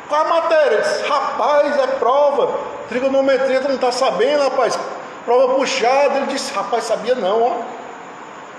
Qual 0.07 0.21
a 0.21 0.29
matéria? 0.29 0.75
Ele 0.75 0.81
disse, 0.81 1.07
rapaz, 1.07 1.77
é 1.77 1.88
prova. 1.88 2.57
Trigonometria, 2.88 3.59
tu 3.59 3.67
não 3.67 3.75
está 3.75 3.91
sabendo, 3.91 4.43
rapaz. 4.43 4.79
Prova 5.27 5.55
puxada. 5.55 6.19
Ele 6.19 6.27
disse, 6.27 6.53
rapaz, 6.53 6.86
sabia 6.86 7.15
não, 7.15 7.43
ó. 7.43 7.62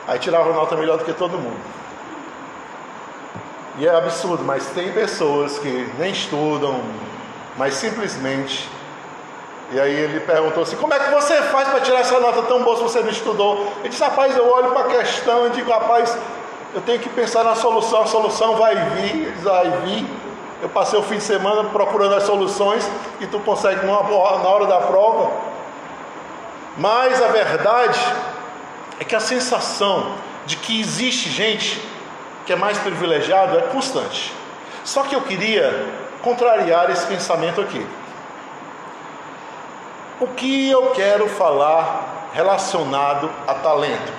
Aí 0.07 0.19
tirava 0.19 0.53
nota 0.53 0.77
melhor 0.77 0.99
do 0.99 1.05
que 1.05 1.15
todo 1.15 1.39
mundo. 1.39 1.59
E 3.79 3.87
é 3.87 3.95
absurdo, 3.95 4.45
mas 4.45 4.67
tem 4.67 4.93
pessoas 4.93 5.59
que 5.59 5.91
nem 5.99 6.13
estudam, 6.13 6.81
mas 7.57 7.75
simplesmente 7.75 8.69
e 9.71 9.79
aí 9.79 9.93
ele 9.93 10.21
perguntou 10.21 10.63
assim: 10.63 10.77
Como 10.77 10.95
é 10.95 10.99
que 10.99 11.11
você 11.11 11.43
faz 11.43 11.69
para 11.69 11.81
tirar 11.81 12.01
essa 12.01 12.19
nota 12.19 12.43
tão 12.43 12.63
boa 12.63 12.77
se 12.77 12.83
você 12.83 13.01
não 13.01 13.11
estudou? 13.11 13.71
Ele 13.81 13.91
disse: 13.91 14.03
Rapaz, 14.03 14.37
eu 14.37 14.49
olho 14.51 14.71
para 14.71 14.81
a 14.81 14.99
questão 14.99 15.47
e 15.47 15.51
digo: 15.51 15.71
Rapaz, 15.71 16.17
eu 16.75 16.81
tenho 16.81 16.99
que 16.99 17.09
pensar 17.11 17.45
na 17.45 17.55
solução, 17.55 18.03
a 18.03 18.07
solução 18.07 18.57
vai 18.57 18.75
vir. 18.75 19.35
Vai 19.43 19.71
vir. 19.85 20.07
Eu 20.63 20.69
passei 20.71 20.99
o 20.99 21.03
fim 21.03 21.17
de 21.17 21.23
semana 21.23 21.65
procurando 21.65 22.15
as 22.15 22.25
soluções 22.25 22.91
e 23.21 23.27
tu 23.27 23.39
consegue 23.41 23.85
na 23.85 23.93
hora 23.93 24.67
da 24.67 24.81
prova. 24.81 25.31
Mas 26.79 27.21
a 27.21 27.27
verdade 27.29 28.01
é 29.01 29.05
que 29.05 29.17
a 29.17 29.21
sensação 29.21 30.15
de 30.47 30.57
que 30.57 30.81
existe 30.81 31.29
gente 31.29 31.83
que 32.47 32.53
é 32.53 32.57
mais 32.57 32.79
privilegiado 32.79 33.59
é 33.59 33.63
constante. 33.63 34.33
Só 34.85 35.03
que 35.03 35.15
eu 35.15 35.21
queria 35.23 35.87
contrariar 36.23 36.89
esse 36.89 37.05
pensamento 37.07 37.61
aqui. 37.61 37.85
O 40.21 40.29
que 40.29 40.71
eu 40.71 40.93
quero 40.93 41.29
falar 41.29 42.31
relacionado 42.33 43.29
a 43.47 43.55
talento? 43.55 44.13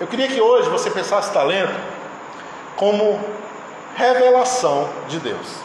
Eu 0.00 0.08
queria 0.08 0.28
que 0.28 0.40
hoje 0.40 0.68
você 0.68 0.90
pensasse 0.90 1.32
talento 1.32 1.74
como 2.74 3.24
revelação 3.94 4.88
de 5.08 5.20
Deus. 5.20 5.56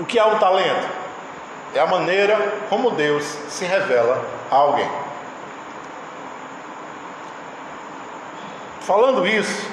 O 0.00 0.04
que 0.04 0.18
é 0.18 0.24
um 0.24 0.38
talento? 0.38 1.03
É 1.74 1.80
a 1.80 1.86
maneira 1.86 2.36
como 2.68 2.92
Deus 2.92 3.24
se 3.48 3.64
revela 3.64 4.24
a 4.50 4.54
alguém. 4.54 5.04
falando 8.84 9.26
isso, 9.26 9.66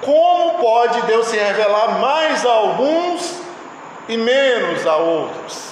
como 0.00 0.58
pode 0.58 1.02
Deus 1.02 1.26
se 1.26 1.36
revelar 1.36 1.98
mais 1.98 2.46
a 2.46 2.50
alguns 2.50 3.40
e 4.08 4.16
menos 4.16 4.86
a 4.86 4.96
outros? 4.96 5.68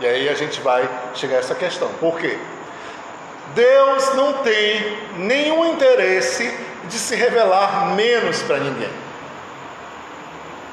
E 0.00 0.06
aí 0.06 0.28
a 0.28 0.34
gente 0.34 0.60
vai 0.60 0.88
chegar 1.14 1.36
a 1.36 1.38
essa 1.38 1.54
questão. 1.54 1.88
Por 2.00 2.18
quê? 2.18 2.38
Deus 3.54 4.14
não 4.14 4.34
tem 4.34 4.98
nenhum 5.16 5.72
interesse 5.72 6.58
de 6.84 6.98
se 6.98 7.14
revelar 7.14 7.94
menos 7.94 8.42
para 8.42 8.58
ninguém. 8.58 8.90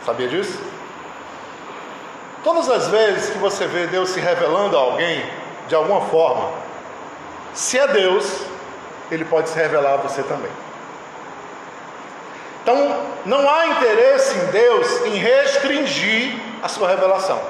Sabia 0.06 0.28
disso? 0.28 0.69
Todas 2.44 2.70
as 2.70 2.88
vezes 2.88 3.30
que 3.32 3.38
você 3.38 3.68
vê 3.68 3.88
Deus 3.88 4.10
se 4.10 4.20
revelando 4.20 4.78
a 4.78 4.80
alguém, 4.80 5.24
de 5.68 5.76
alguma 5.76 6.02
forma, 6.02 6.50
se 7.54 7.78
é 7.78 7.88
Deus, 7.88 8.26
ele 9.12 9.26
pode 9.26 9.50
se 9.50 9.58
revelar 9.58 9.96
a 9.96 9.98
você 9.98 10.24
também. 10.24 10.52
Então, 12.64 12.96
não 13.26 13.50
há 13.50 13.68
interesse 13.68 14.38
em 14.38 14.46
Deus 14.52 15.06
em 15.06 15.16
restringir 15.16 16.40
a 16.62 16.68
sua 16.68 16.88
revelação. 16.88 17.42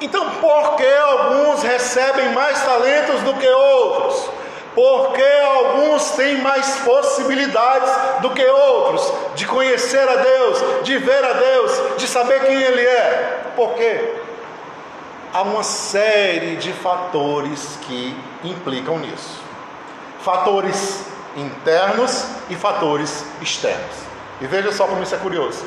Então, 0.00 0.30
por 0.40 0.76
que 0.76 0.86
alguns 0.86 1.62
recebem 1.62 2.30
mais 2.30 2.62
talentos 2.62 3.20
do 3.22 3.34
que 3.34 3.48
outros? 3.48 4.30
Porque 4.78 5.24
alguns 5.56 6.12
têm 6.12 6.40
mais 6.40 6.76
possibilidades 6.82 7.90
do 8.20 8.30
que 8.30 8.46
outros 8.46 9.12
de 9.34 9.44
conhecer 9.44 10.08
a 10.08 10.14
Deus, 10.14 10.84
de 10.84 10.96
ver 10.98 11.24
a 11.24 11.32
Deus, 11.32 11.96
de 11.96 12.06
saber 12.06 12.44
quem 12.44 12.62
Ele 12.62 12.82
é. 12.82 13.40
Por 13.56 13.74
quê? 13.74 14.14
Há 15.34 15.42
uma 15.42 15.64
série 15.64 16.54
de 16.54 16.72
fatores 16.74 17.76
que 17.88 18.16
implicam 18.44 19.00
nisso. 19.00 19.40
Fatores 20.20 21.04
internos 21.36 22.26
e 22.48 22.54
fatores 22.54 23.24
externos. 23.42 23.96
E 24.40 24.46
veja 24.46 24.70
só 24.70 24.86
como 24.86 25.02
isso 25.02 25.16
é 25.16 25.18
curioso. 25.18 25.66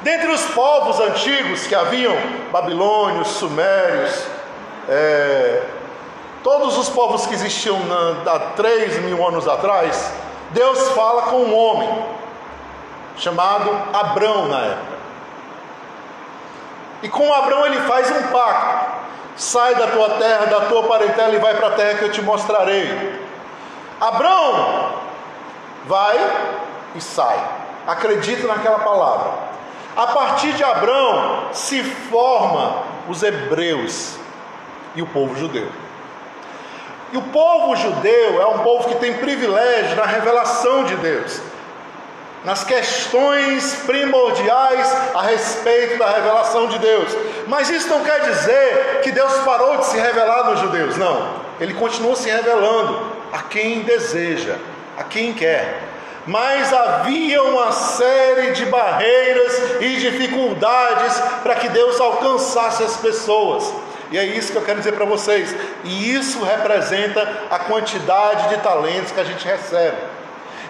Dentre 0.00 0.30
os 0.30 0.46
povos 0.46 0.98
antigos 0.98 1.66
que 1.66 1.74
haviam, 1.74 2.16
babilônios, 2.50 3.28
sumérios, 3.28 4.24
é, 4.88 5.62
todos 6.42 6.76
os 6.78 6.88
povos 6.88 7.26
que 7.26 7.34
existiam 7.34 7.78
há 8.26 8.38
3 8.56 9.02
mil 9.04 9.26
anos 9.26 9.46
atrás, 9.46 10.12
Deus 10.50 10.90
fala 10.90 11.22
com 11.22 11.36
um 11.36 11.56
homem 11.56 12.04
chamado 13.16 13.70
Abrão 13.92 14.48
na 14.48 14.58
época. 14.58 15.00
E 17.02 17.08
com 17.08 17.32
Abrão 17.32 17.66
ele 17.66 17.80
faz 17.80 18.10
um 18.10 18.22
pacto: 18.28 18.86
sai 19.36 19.74
da 19.74 19.86
tua 19.86 20.10
terra, 20.10 20.46
da 20.46 20.60
tua 20.66 20.82
parentela 20.84 21.34
e 21.34 21.38
vai 21.38 21.54
para 21.54 21.68
a 21.68 21.72
terra 21.72 21.98
que 21.98 22.04
eu 22.04 22.12
te 22.12 22.22
mostrarei. 22.22 23.20
Abrão 24.00 24.92
vai 25.86 26.18
e 26.94 27.00
sai. 27.00 27.38
Acredita 27.86 28.46
naquela 28.46 28.78
palavra. 28.80 29.50
A 29.96 30.06
partir 30.08 30.52
de 30.52 30.62
Abrão 30.62 31.48
se 31.52 31.82
forma 31.82 32.82
os 33.08 33.22
hebreus 33.22 34.16
e 34.94 35.02
o 35.02 35.06
povo 35.06 35.36
judeu. 35.36 35.68
E 37.12 37.16
o 37.16 37.22
povo 37.22 37.74
judeu 37.74 38.40
é 38.40 38.46
um 38.46 38.58
povo 38.58 38.88
que 38.88 38.94
tem 38.96 39.14
privilégio 39.14 39.96
na 39.96 40.04
revelação 40.04 40.84
de 40.84 40.94
Deus, 40.96 41.40
nas 42.44 42.62
questões 42.62 43.82
primordiais 43.84 44.92
a 45.14 45.22
respeito 45.22 45.98
da 45.98 46.08
revelação 46.08 46.68
de 46.68 46.78
Deus. 46.78 47.16
Mas 47.48 47.68
isso 47.68 47.88
não 47.88 48.04
quer 48.04 48.20
dizer 48.20 49.00
que 49.02 49.10
Deus 49.10 49.32
parou 49.38 49.78
de 49.78 49.86
se 49.86 49.98
revelar 49.98 50.50
nos 50.50 50.60
judeus, 50.60 50.96
não. 50.96 51.40
Ele 51.60 51.74
continua 51.74 52.14
se 52.14 52.30
revelando 52.30 53.12
a 53.32 53.42
quem 53.42 53.80
deseja, 53.80 54.56
a 54.96 55.02
quem 55.02 55.32
quer. 55.32 55.82
Mas 56.26 56.72
havia 56.72 57.42
uma 57.42 57.72
série 57.72 58.52
de 58.52 58.66
barreiras 58.66 59.80
e 59.80 59.96
dificuldades 59.96 61.18
para 61.42 61.56
que 61.56 61.68
Deus 61.68 62.00
alcançasse 62.00 62.84
as 62.84 62.96
pessoas. 62.96 63.72
E 64.10 64.18
é 64.18 64.24
isso 64.24 64.52
que 64.52 64.58
eu 64.58 64.64
quero 64.64 64.78
dizer 64.78 64.92
para 64.92 65.04
vocês. 65.04 65.54
E 65.84 66.12
isso 66.14 66.42
representa 66.42 67.44
a 67.50 67.58
quantidade 67.60 68.48
de 68.48 68.56
talentos 68.58 69.12
que 69.12 69.20
a 69.20 69.24
gente 69.24 69.46
recebe. 69.46 69.96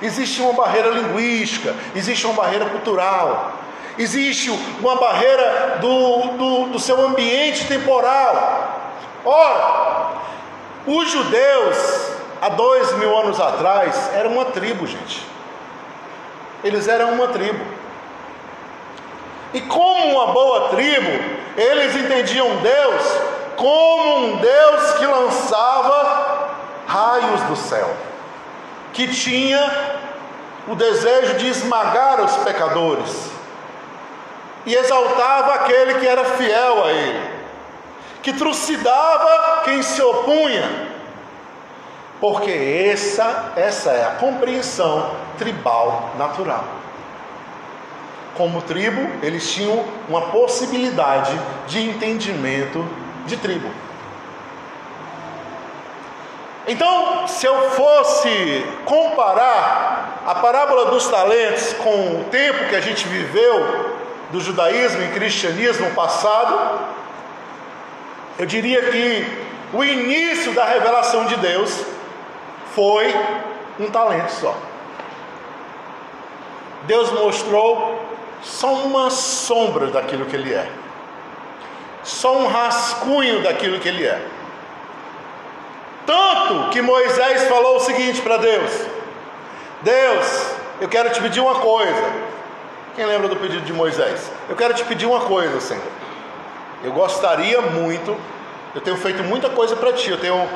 Existe 0.03 0.41
uma 0.41 0.53
barreira 0.53 0.89
linguística, 0.89 1.75
existe 1.95 2.27
uma 2.27 2.35
barreira 2.35 2.67
cultural, 2.67 3.53
existe 3.99 4.51
uma 4.81 4.97
barreira 4.97 5.79
do, 5.81 6.23
do, 6.37 6.67
do 6.73 6.79
seu 6.79 7.01
ambiente 7.05 7.67
temporal. 7.67 8.81
Ora, 9.25 10.13
os 10.87 11.11
judeus 11.11 12.11
há 12.41 12.49
dois 12.49 12.93
mil 12.97 13.15
anos 13.19 13.39
atrás, 13.39 14.11
era 14.15 14.29
uma 14.29 14.47
tribo, 14.47 14.87
gente. 14.87 15.23
Eles 16.65 16.89
eram 16.89 17.13
uma 17.13 17.29
tribo. 17.29 17.80
E 19.53 19.61
como 19.63 20.07
uma 20.07 20.33
boa 20.33 20.69
tribo, 20.69 21.11
eles 21.57 21.97
entendiam 21.97 22.57
Deus 22.57 23.03
como 23.57 24.17
um 24.17 24.37
Deus 24.37 24.93
que 24.95 25.07
lançava 25.07 26.51
raios 26.87 27.43
do 27.43 27.57
céu, 27.57 27.91
que 28.93 29.09
tinha 29.09 29.99
o 30.69 30.75
desejo 30.75 31.35
de 31.35 31.49
esmagar 31.49 32.21
os 32.21 32.37
pecadores 32.39 33.31
e 34.65 34.75
exaltava 34.75 35.55
aquele 35.55 35.95
que 35.95 36.07
era 36.07 36.25
fiel 36.25 36.85
a 36.85 36.93
ele, 36.93 37.31
que 38.23 38.33
trucidava 38.33 39.63
quem 39.65 39.83
se 39.83 40.01
opunha 40.01 40.91
porque 42.21 42.51
essa, 42.93 43.53
essa 43.57 43.91
é 43.91 44.05
a 44.05 44.11
compreensão 44.17 45.11
tribal 45.39 46.11
natural. 46.19 46.65
Como 48.41 48.63
tribo, 48.63 49.07
eles 49.23 49.53
tinham 49.53 49.85
uma 50.09 50.31
possibilidade 50.31 51.39
de 51.67 51.79
entendimento 51.79 52.83
de 53.27 53.37
tribo. 53.37 53.71
Então, 56.67 57.29
se 57.29 57.45
eu 57.45 57.71
fosse 57.73 58.65
comparar 58.87 60.23
a 60.27 60.37
parábola 60.37 60.87
dos 60.87 61.07
talentos 61.09 61.75
com 61.75 61.91
o 61.91 62.25
tempo 62.31 62.71
que 62.71 62.77
a 62.77 62.81
gente 62.81 63.07
viveu 63.07 63.95
do 64.31 64.41
judaísmo 64.41 65.03
e 65.03 65.09
cristianismo 65.09 65.91
passado, 65.91 66.81
eu 68.39 68.47
diria 68.47 68.91
que 68.91 69.45
o 69.75 69.85
início 69.85 70.55
da 70.55 70.65
revelação 70.65 71.27
de 71.27 71.37
Deus 71.37 71.85
foi 72.75 73.15
um 73.79 73.91
talento 73.91 74.31
só. 74.31 74.57
Deus 76.87 77.13
mostrou 77.13 78.10
só 78.43 78.75
uma 78.75 79.11
sombra 79.11 79.89
daquilo 79.89 80.27
que 80.27 80.37
ele 80.37 80.53
é, 80.53 80.71
só 82.03 82.37
um 82.39 82.47
rascunho 82.47 83.43
daquilo 83.43 83.79
que 83.79 83.89
ele 83.89 84.05
é. 84.05 84.27
Tanto 86.07 86.71
que 86.71 86.81
Moisés 86.81 87.45
falou 87.45 87.77
o 87.77 87.81
seguinte 87.81 88.21
para 88.23 88.39
Deus: 88.39 88.87
Deus, 89.83 90.55
eu 90.81 90.89
quero 90.89 91.11
te 91.11 91.21
pedir 91.21 91.41
uma 91.41 91.57
coisa. 91.57 92.31
Quem 92.97 93.07
lembra 93.07 93.29
do 93.29 93.37
pedido 93.37 93.65
de 93.65 93.73
Moisés? 93.73 94.31
Eu 94.49 94.57
quero 94.57 94.75
te 94.75 94.85
pedir 94.85 95.07
uma 95.07 95.21
coisa, 95.21 95.61
Senhor. 95.61 95.83
Eu 96.83 96.93
gostaria 96.93 97.61
muito, 97.61 98.17
eu 98.75 98.81
tenho 98.81 98.97
feito 98.97 99.23
muita 99.23 99.49
coisa 99.51 99.77
para 99.77 99.93
ti, 99.93 100.11
eu 100.11 100.19
tenho 100.19 100.49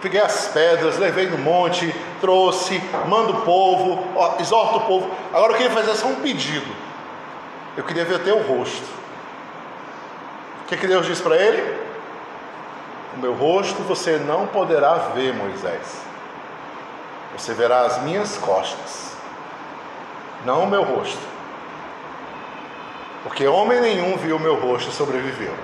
peguei 0.00 0.20
as 0.20 0.48
pedras, 0.48 0.98
levei 0.98 1.26
no 1.26 1.38
monte, 1.38 1.94
trouxe, 2.20 2.82
mando 3.06 3.32
o 3.32 3.40
povo, 3.42 4.02
ó, 4.16 4.36
exorto 4.40 4.78
o 4.78 4.80
povo. 4.82 5.10
Agora 5.32 5.52
eu 5.52 5.56
queria 5.56 5.72
fazer 5.72 5.94
só 5.94 6.06
um 6.06 6.16
pedido. 6.16 6.66
Eu 7.76 7.84
queria 7.84 8.04
ver 8.04 8.20
teu 8.20 8.42
rosto. 8.42 8.86
O 10.64 10.68
que, 10.68 10.76
que 10.76 10.86
Deus 10.86 11.06
disse 11.06 11.22
para 11.22 11.36
ele? 11.36 11.90
O 13.16 13.18
meu 13.18 13.34
rosto 13.34 13.82
você 13.82 14.16
não 14.18 14.46
poderá 14.46 14.94
ver, 15.14 15.34
Moisés. 15.34 16.10
Você 17.36 17.54
verá 17.54 17.82
as 17.82 18.02
minhas 18.02 18.36
costas, 18.38 19.16
não 20.44 20.64
o 20.64 20.66
meu 20.66 20.82
rosto. 20.82 21.30
Porque 23.22 23.46
homem 23.46 23.80
nenhum 23.80 24.16
viu 24.16 24.36
o 24.36 24.40
meu 24.40 24.56
rosto 24.56 24.90
e 24.90 24.92
sobreviveu. 24.92 25.54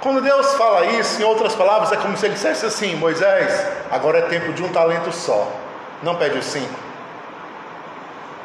Quando 0.00 0.20
Deus 0.20 0.54
fala 0.54 0.86
isso, 0.86 1.20
em 1.20 1.24
outras 1.24 1.54
palavras, 1.54 1.92
é 1.92 1.96
como 1.96 2.16
se 2.16 2.26
ele 2.26 2.34
dissesse 2.34 2.66
assim: 2.66 2.96
Moisés, 2.96 3.66
agora 3.90 4.18
é 4.18 4.22
tempo 4.22 4.52
de 4.52 4.62
um 4.62 4.68
talento 4.68 5.12
só. 5.12 5.50
Não 6.02 6.16
pede 6.16 6.38
os 6.38 6.44
cinco. 6.44 6.74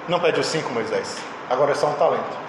Não 0.08 0.20
pede 0.20 0.40
os 0.40 0.46
cinco, 0.46 0.72
Moisés. 0.72 1.18
Agora 1.50 1.72
é 1.72 1.76
só 1.76 1.88
um 1.88 1.94
talento. 1.94 2.47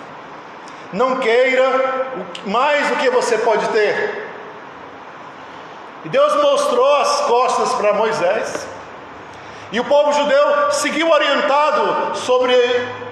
Não 0.92 1.16
queira 1.16 2.07
mais 2.46 2.88
do 2.88 2.96
que 2.96 3.11
você 3.11 3.38
pode 3.38 3.68
ter. 3.68 4.27
E 6.05 6.09
Deus 6.09 6.35
mostrou 6.42 6.96
as 6.96 7.20
costas 7.22 7.72
para 7.74 7.92
Moisés. 7.92 8.66
E 9.70 9.79
o 9.79 9.85
povo 9.85 10.12
judeu 10.12 10.72
seguiu 10.72 11.11
orientado 11.11 12.16
sobre 12.16 12.55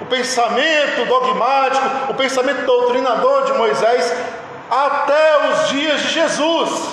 o 0.00 0.06
pensamento 0.06 1.04
dogmático, 1.06 2.12
o 2.12 2.14
pensamento 2.14 2.64
doutrinador 2.64 3.44
de 3.44 3.52
Moisés, 3.52 4.14
até 4.70 5.50
os 5.50 5.68
dias 5.68 6.00
de 6.00 6.08
Jesus. 6.08 6.88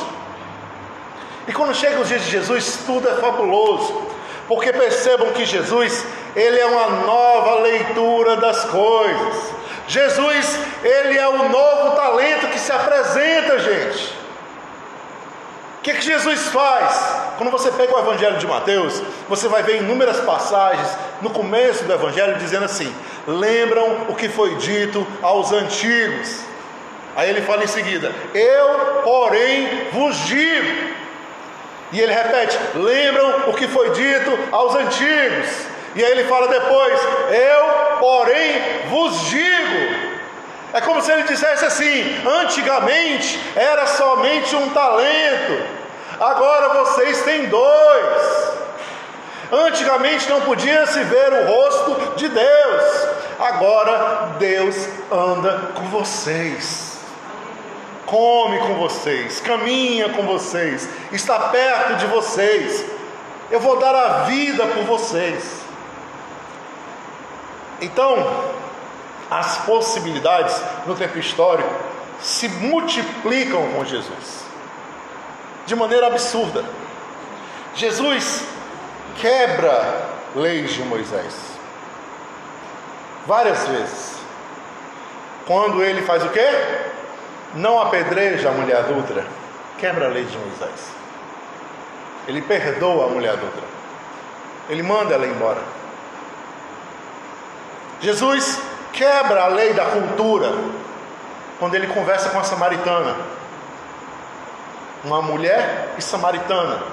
E 1.48 1.54
quando 1.54 1.74
chegam 1.74 2.02
os 2.02 2.10
dias 2.10 2.24
de 2.24 2.32
Jesus, 2.32 2.80
tudo 2.86 3.08
é 3.08 3.14
fabuloso. 3.16 4.02
Porque 4.48 4.74
percebam 4.74 5.32
que 5.32 5.46
Jesus, 5.46 6.06
ele 6.36 6.60
é 6.60 6.66
uma 6.66 6.88
nova 7.06 7.62
leitura 7.62 8.36
das 8.36 8.66
coisas. 8.66 9.63
Jesus, 9.88 10.60
ele 10.84 11.18
é 11.18 11.28
o 11.28 11.50
novo 11.50 11.96
talento 11.96 12.48
que 12.48 12.60
se 12.60 12.72
apresenta, 12.72 13.60
gente. 13.60 14.24
O 15.80 15.82
que, 15.84 15.94
que 15.96 16.02
Jesus 16.02 16.48
faz? 16.48 17.34
Quando 17.38 17.52
você 17.52 17.70
pega 17.72 17.94
o 17.94 18.00
Evangelho 18.00 18.38
de 18.38 18.48
Mateus, 18.48 19.02
você 19.28 19.50
vai 19.50 19.64
ver 19.64 19.82
inúmeras 19.82 20.20
passagens 20.22 20.88
no 21.22 21.30
começo 21.30 21.84
do 21.84 21.92
Evangelho 21.92 22.38
dizendo 22.38 22.64
assim: 22.64 22.94
lembram 23.28 24.06
o 24.08 24.16
que 24.16 24.30
foi 24.30 24.56
dito 24.56 25.06
aos 25.22 25.52
antigos. 25.52 26.40
Aí 27.16 27.30
ele 27.30 27.42
fala 27.42 27.66
em 27.66 27.68
seguida: 27.68 28.14
Eu, 28.34 29.02
porém, 29.04 29.90
vos 29.92 30.18
digo. 30.26 30.94
E 31.92 32.00
ele 32.00 32.14
repete: 32.14 32.58
lembram 32.76 33.50
o 33.50 33.54
que 33.54 33.68
foi 33.68 33.90
dito 33.92 34.40
aos 34.52 34.76
antigos. 34.76 35.50
E 35.96 36.04
aí 36.04 36.12
ele 36.12 36.24
fala 36.26 36.48
depois: 36.48 37.00
Eu, 37.30 37.93
porém, 38.04 38.62
vos 38.90 39.30
digo. 39.30 40.12
É 40.74 40.82
como 40.82 41.02
se 41.02 41.10
ele 41.10 41.24
dissesse 41.24 41.64
assim: 41.64 42.04
antigamente 42.28 43.40
era 43.56 43.88
somente 43.88 44.54
um 44.58 44.70
talento, 44.72 45.64
agora 46.20 46.84
vocês 46.84 47.22
têm 47.22 47.46
dois. 47.46 48.54
Antigamente 49.50 50.28
não 50.30 50.42
podia 50.42 50.86
se 50.88 51.02
ver 51.04 51.32
o 51.32 51.46
rosto 51.48 52.16
de 52.18 52.28
Deus, 52.28 53.08
agora 53.40 54.32
Deus 54.38 54.76
anda 55.10 55.72
com 55.76 55.86
vocês 55.86 56.92
come 58.06 58.60
com 58.60 58.76
vocês, 58.76 59.40
caminha 59.40 60.10
com 60.10 60.22
vocês, 60.24 60.88
está 61.12 61.40
perto 61.40 61.96
de 61.96 62.06
vocês. 62.06 62.86
Eu 63.50 63.60
vou 63.60 63.80
dar 63.80 63.96
a 63.96 64.08
vida 64.26 64.68
por 64.68 64.84
vocês. 64.84 65.63
Então, 67.84 68.54
as 69.30 69.58
possibilidades 69.60 70.60
no 70.86 70.96
tempo 70.96 71.18
histórico 71.18 71.70
se 72.20 72.48
multiplicam 72.48 73.72
com 73.74 73.86
Jesus, 73.86 74.46
de 75.66 75.76
maneira 75.76 76.08
absurda. 76.08 76.64
Jesus 77.76 78.44
quebra 79.18 80.10
leis 80.36 80.74
de 80.74 80.84
Moisés, 80.84 81.34
várias 83.26 83.68
vezes. 83.68 84.14
Quando 85.46 85.84
ele 85.84 86.02
faz 86.04 86.24
o 86.24 86.30
quê? 86.30 86.50
não 87.56 87.80
apedreja 87.80 88.50
a 88.50 88.52
mulher 88.52 88.78
adulta, 88.78 89.26
quebra 89.78 90.06
a 90.06 90.10
lei 90.10 90.24
de 90.26 90.38
Moisés. 90.38 90.92
Ele 92.28 92.42
perdoa 92.42 93.06
a 93.06 93.10
mulher 93.10 93.34
adulta. 93.34 93.62
Ele 94.70 94.82
manda 94.82 95.14
ela 95.14 95.26
embora. 95.26 95.62
Jesus 98.04 98.60
quebra 98.92 99.46
a 99.46 99.48
lei 99.48 99.74
da 99.74 99.86
cultura 99.86 100.52
quando 101.58 101.76
ele 101.76 101.88
conversa 101.88 102.30
com 102.32 102.38
a 102.38 102.44
samaritana. 102.44 103.16
Uma 105.06 105.22
mulher 105.22 105.94
e 105.98 106.02
samaritana. 106.02 106.84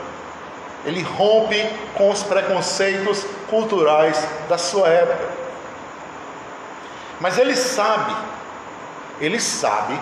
Ele 0.84 1.02
rompe 1.02 1.68
com 1.94 2.10
os 2.10 2.22
preconceitos 2.22 3.26
culturais 3.48 4.24
da 4.48 4.56
sua 4.56 4.88
época. 4.88 5.28
Mas 7.20 7.38
ele 7.38 7.56
sabe, 7.56 8.14
ele 9.20 9.40
sabe 9.40 9.98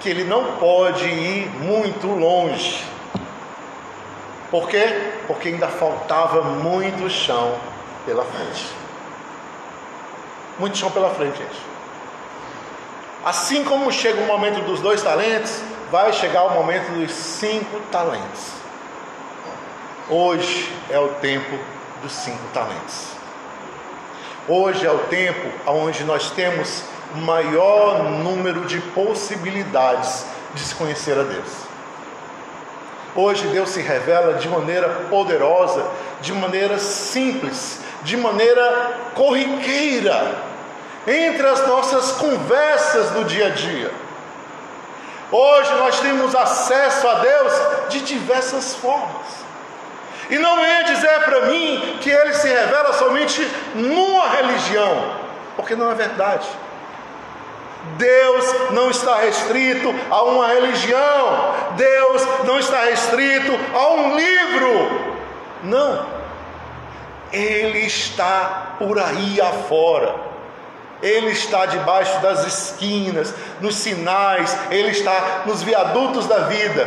que 0.00 0.08
ele 0.08 0.24
não 0.24 0.56
pode 0.56 1.04
ir 1.04 1.50
muito 1.60 2.06
longe. 2.06 2.82
Por 4.50 4.66
quê? 4.66 5.12
Porque 5.26 5.48
ainda 5.48 5.68
faltava 5.68 6.40
muito 6.40 7.08
chão 7.10 7.54
pela 8.06 8.24
frente. 8.24 8.83
Muito 10.58 10.78
chão 10.78 10.90
pela 10.90 11.10
frente, 11.10 11.38
gente. 11.38 11.60
Assim 13.24 13.64
como 13.64 13.90
chega 13.90 14.20
o 14.20 14.26
momento 14.26 14.60
dos 14.64 14.80
dois 14.80 15.02
talentos, 15.02 15.60
vai 15.90 16.12
chegar 16.12 16.44
o 16.44 16.50
momento 16.50 16.90
dos 16.92 17.10
cinco 17.10 17.80
talentos. 17.90 18.52
Hoje 20.08 20.70
é 20.90 20.98
o 20.98 21.08
tempo 21.14 21.58
dos 22.02 22.12
cinco 22.12 22.42
talentos. 22.52 23.06
Hoje 24.46 24.86
é 24.86 24.90
o 24.90 24.98
tempo 24.98 25.48
onde 25.66 26.04
nós 26.04 26.30
temos 26.30 26.82
maior 27.14 28.02
número 28.02 28.66
de 28.66 28.78
possibilidades 28.78 30.26
de 30.54 30.60
se 30.60 30.74
conhecer 30.74 31.18
a 31.18 31.22
Deus. 31.22 31.48
Hoje 33.16 33.46
Deus 33.48 33.70
se 33.70 33.80
revela 33.80 34.34
de 34.34 34.48
maneira 34.48 34.88
poderosa, 35.08 35.86
de 36.20 36.32
maneira 36.32 36.78
simples, 36.78 37.80
de 38.04 38.16
maneira 38.16 38.92
corriqueira, 39.14 40.36
entre 41.06 41.46
as 41.46 41.66
nossas 41.66 42.12
conversas 42.12 43.10
do 43.10 43.24
dia 43.24 43.46
a 43.46 43.50
dia. 43.50 43.90
Hoje 45.32 45.72
nós 45.74 45.98
temos 46.00 46.34
acesso 46.34 47.08
a 47.08 47.14
Deus 47.14 47.52
de 47.88 48.00
diversas 48.02 48.74
formas. 48.76 49.44
E 50.30 50.38
não 50.38 50.56
venha 50.56 50.84
dizer 50.84 51.20
para 51.24 51.46
mim 51.46 51.98
que 52.00 52.10
ele 52.10 52.32
se 52.34 52.48
revela 52.48 52.92
somente 52.94 53.46
numa 53.74 54.28
religião, 54.28 55.16
porque 55.56 55.74
não 55.74 55.90
é 55.90 55.94
verdade. 55.94 56.46
Deus 57.98 58.70
não 58.70 58.90
está 58.90 59.16
restrito 59.16 59.94
a 60.10 60.22
uma 60.22 60.48
religião, 60.48 61.54
Deus 61.76 62.22
não 62.44 62.58
está 62.58 62.84
restrito 62.84 63.52
a 63.74 63.88
um 63.88 64.16
livro. 64.16 65.14
Não. 65.64 66.23
Ele 67.32 67.80
está 67.80 68.76
por 68.78 68.98
aí 68.98 69.40
afora. 69.40 70.14
Ele 71.02 71.30
está 71.32 71.66
debaixo 71.66 72.18
das 72.20 72.46
esquinas, 72.46 73.34
nos 73.60 73.76
sinais, 73.76 74.56
ele 74.70 74.90
está 74.90 75.42
nos 75.44 75.62
viadutos 75.62 76.26
da 76.26 76.38
vida. 76.40 76.86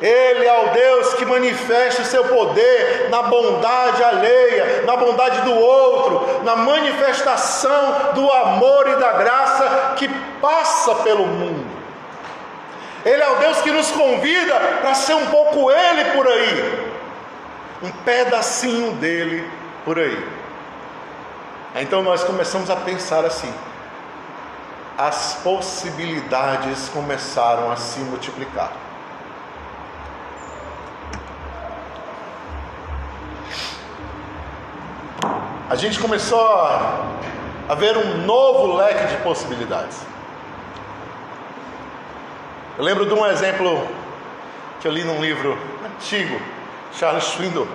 Ele 0.00 0.44
é 0.44 0.62
o 0.64 0.72
Deus 0.72 1.14
que 1.14 1.24
manifesta 1.24 2.02
o 2.02 2.04
seu 2.04 2.24
poder 2.24 3.08
na 3.08 3.22
bondade 3.22 4.02
alheia, 4.02 4.82
na 4.84 4.96
bondade 4.96 5.40
do 5.42 5.54
outro, 5.54 6.42
na 6.44 6.56
manifestação 6.56 8.12
do 8.14 8.30
amor 8.30 8.88
e 8.88 8.96
da 8.96 9.12
graça 9.12 9.94
que 9.96 10.08
passa 10.40 10.96
pelo 10.96 11.26
mundo. 11.26 11.66
Ele 13.04 13.22
é 13.22 13.28
o 13.28 13.36
Deus 13.36 13.62
que 13.62 13.70
nos 13.70 13.90
convida 13.92 14.54
para 14.82 14.92
ser 14.94 15.14
um 15.14 15.26
pouco 15.26 15.70
Ele 15.70 16.04
por 16.06 16.26
aí, 16.26 16.90
um 17.84 17.90
pedacinho 18.04 18.92
dele 18.92 19.48
por 19.86 19.98
aí. 19.98 20.28
Então 21.76 22.02
nós 22.02 22.22
começamos 22.22 22.68
a 22.68 22.76
pensar 22.76 23.24
assim: 23.24 23.52
as 24.98 25.36
possibilidades 25.42 26.90
começaram 26.90 27.72
a 27.72 27.76
se 27.76 28.00
multiplicar. 28.00 28.72
a 35.68 35.74
gente 35.74 35.98
começou 35.98 36.40
a, 37.68 37.74
ver 37.76 37.96
um 37.96 38.18
novo 38.24 38.76
leque 38.76 39.06
de 39.08 39.16
possibilidades. 39.22 39.98
Eu 42.78 42.84
lembro 42.84 43.04
de 43.04 43.12
um 43.12 43.26
exemplo 43.26 43.86
que 44.80 44.86
eu 44.86 44.92
li 44.92 45.02
num 45.02 45.20
livro 45.20 45.58
antigo, 45.84 46.40
Charles 46.92 47.24
Swindoll, 47.24 47.66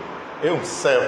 Eu 0.42 0.56
um 0.56 0.64
Céu. 0.64 1.02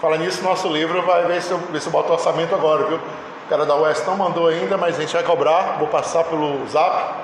Fala 0.00 0.16
nisso, 0.16 0.42
nosso 0.42 0.66
livro 0.68 1.02
vai 1.02 1.26
ver 1.26 1.42
se 1.42 1.50
eu, 1.50 1.58
ver 1.58 1.78
se 1.78 1.86
eu 1.86 1.92
boto 1.92 2.10
orçamento 2.10 2.54
agora, 2.54 2.86
viu? 2.86 2.96
O 2.96 3.48
cara 3.50 3.66
da 3.66 3.74
West 3.74 4.06
não 4.06 4.16
mandou 4.16 4.48
ainda, 4.48 4.78
mas 4.78 4.96
a 4.96 5.00
gente 5.02 5.12
vai 5.12 5.22
cobrar. 5.22 5.76
Vou 5.78 5.88
passar 5.88 6.24
pelo 6.24 6.66
zap 6.68 7.16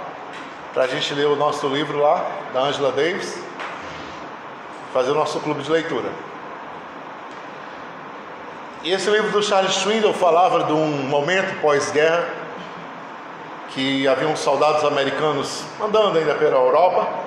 para 0.75 0.85
a 0.85 0.87
gente 0.87 1.15
ler 1.15 1.25
o 1.25 1.37
nosso 1.37 1.67
livro 1.69 1.99
lá, 1.99 2.23
da 2.53 2.61
Angela 2.61 2.93
Davis, 2.93 3.43
fazer 4.93 5.13
o 5.13 5.15
nosso 5.15 5.41
clube 5.41 5.63
de 5.63 5.71
leitura. 5.71 6.11
E 8.83 8.93
esse 8.93 9.09
livro 9.09 9.31
do 9.31 9.43
Charles 9.43 9.73
Swindoll 9.77 10.13
falava 10.13 10.65
de 10.65 10.73
um 10.75 10.87
momento 10.87 11.59
pós-guerra 11.63 12.29
que 13.71 14.07
haviam 14.07 14.37
soldados 14.37 14.85
americanos 14.85 15.65
andando 15.83 16.19
ainda 16.19 16.35
pela 16.35 16.57
Europa 16.57 17.26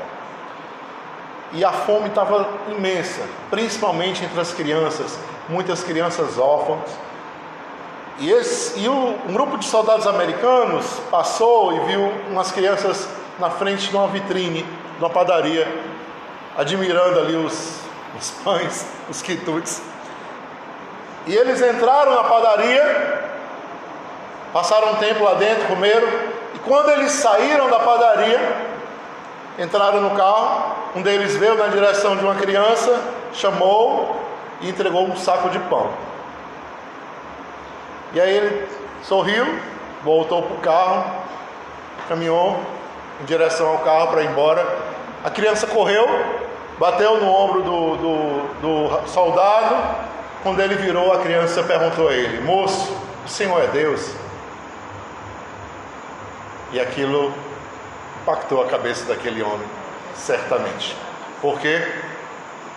e 1.52 1.66
a 1.66 1.72
fome 1.72 2.08
estava 2.10 2.48
imensa, 2.70 3.22
principalmente 3.50 4.24
entre 4.24 4.40
as 4.40 4.54
crianças, 4.54 5.18
muitas 5.48 5.84
crianças 5.84 6.38
órfãs. 6.38 6.92
E, 8.20 8.30
esse, 8.30 8.80
e 8.80 8.90
um 8.90 9.16
grupo 9.34 9.58
de 9.58 9.66
soldados 9.66 10.06
americanos 10.06 10.86
passou 11.10 11.74
e 11.74 11.80
viu 11.86 12.12
umas 12.30 12.52
crianças 12.52 13.08
na 13.40 13.50
frente 13.50 13.90
de 13.90 13.96
uma 13.96 14.08
vitrine, 14.08 14.64
de 14.64 15.00
uma 15.00 15.10
padaria, 15.10 15.68
admirando 16.58 17.20
ali 17.20 17.36
os, 17.36 17.80
os 18.18 18.32
pães, 18.44 18.86
os 19.10 19.22
quitutes. 19.22 19.82
E 21.26 21.34
eles 21.34 21.62
entraram 21.62 22.14
na 22.14 22.24
padaria, 22.26 23.24
passaram 24.52 24.94
um 24.94 24.96
tempo 24.96 25.24
lá 25.24 25.36
dentro, 25.36 25.66
comeram, 25.68 26.08
e 26.54 26.60
quando 26.60 26.90
eles 26.90 27.12
saíram 27.12 27.70
da 27.70 27.80
padaria, 27.80 28.69
entraram 29.60 30.00
no 30.00 30.12
carro, 30.12 30.74
um 30.96 31.02
deles 31.02 31.36
veio 31.36 31.56
na 31.56 31.68
direção 31.68 32.16
de 32.16 32.24
uma 32.24 32.36
criança, 32.36 32.98
chamou 33.34 34.16
e 34.62 34.70
entregou 34.70 35.04
um 35.06 35.18
saco 35.18 35.50
de 35.50 35.60
pão. 35.60 35.92
E 38.14 38.22
aí 38.22 38.36
ele 38.36 38.68
sorriu, 39.04 39.46
voltou 40.04 40.44
para 40.44 40.56
o 40.56 40.60
carro, 40.60 41.12
caminhou 42.08 42.58
em 43.22 43.26
direção 43.26 43.68
ao 43.68 43.80
carro 43.80 44.08
para 44.08 44.24
ir 44.24 44.30
embora. 44.30 44.66
A 45.26 45.30
criança 45.30 45.68
correu, 45.68 46.08
bateu 46.80 47.20
no 47.20 47.30
ombro 47.30 47.62
do, 47.62 47.98
do, 47.98 48.42
do 48.62 49.08
soldado. 49.08 49.76
Quando 50.42 50.62
ele 50.62 50.76
virou, 50.76 51.12
a 51.12 51.20
criança 51.20 51.62
perguntou 51.64 52.08
a 52.08 52.14
ele: 52.14 52.42
Moço, 52.42 52.96
o 53.26 53.30
Senhor 53.30 53.62
é 53.62 53.68
Deus? 53.68 54.10
E 56.72 56.80
aquilo 56.80 57.34
impactou 58.22 58.64
a 58.64 58.68
cabeça 58.68 59.06
daquele 59.06 59.42
homem, 59.42 59.68
certamente. 60.16 60.96
Por 61.42 61.60
quê? 61.60 61.82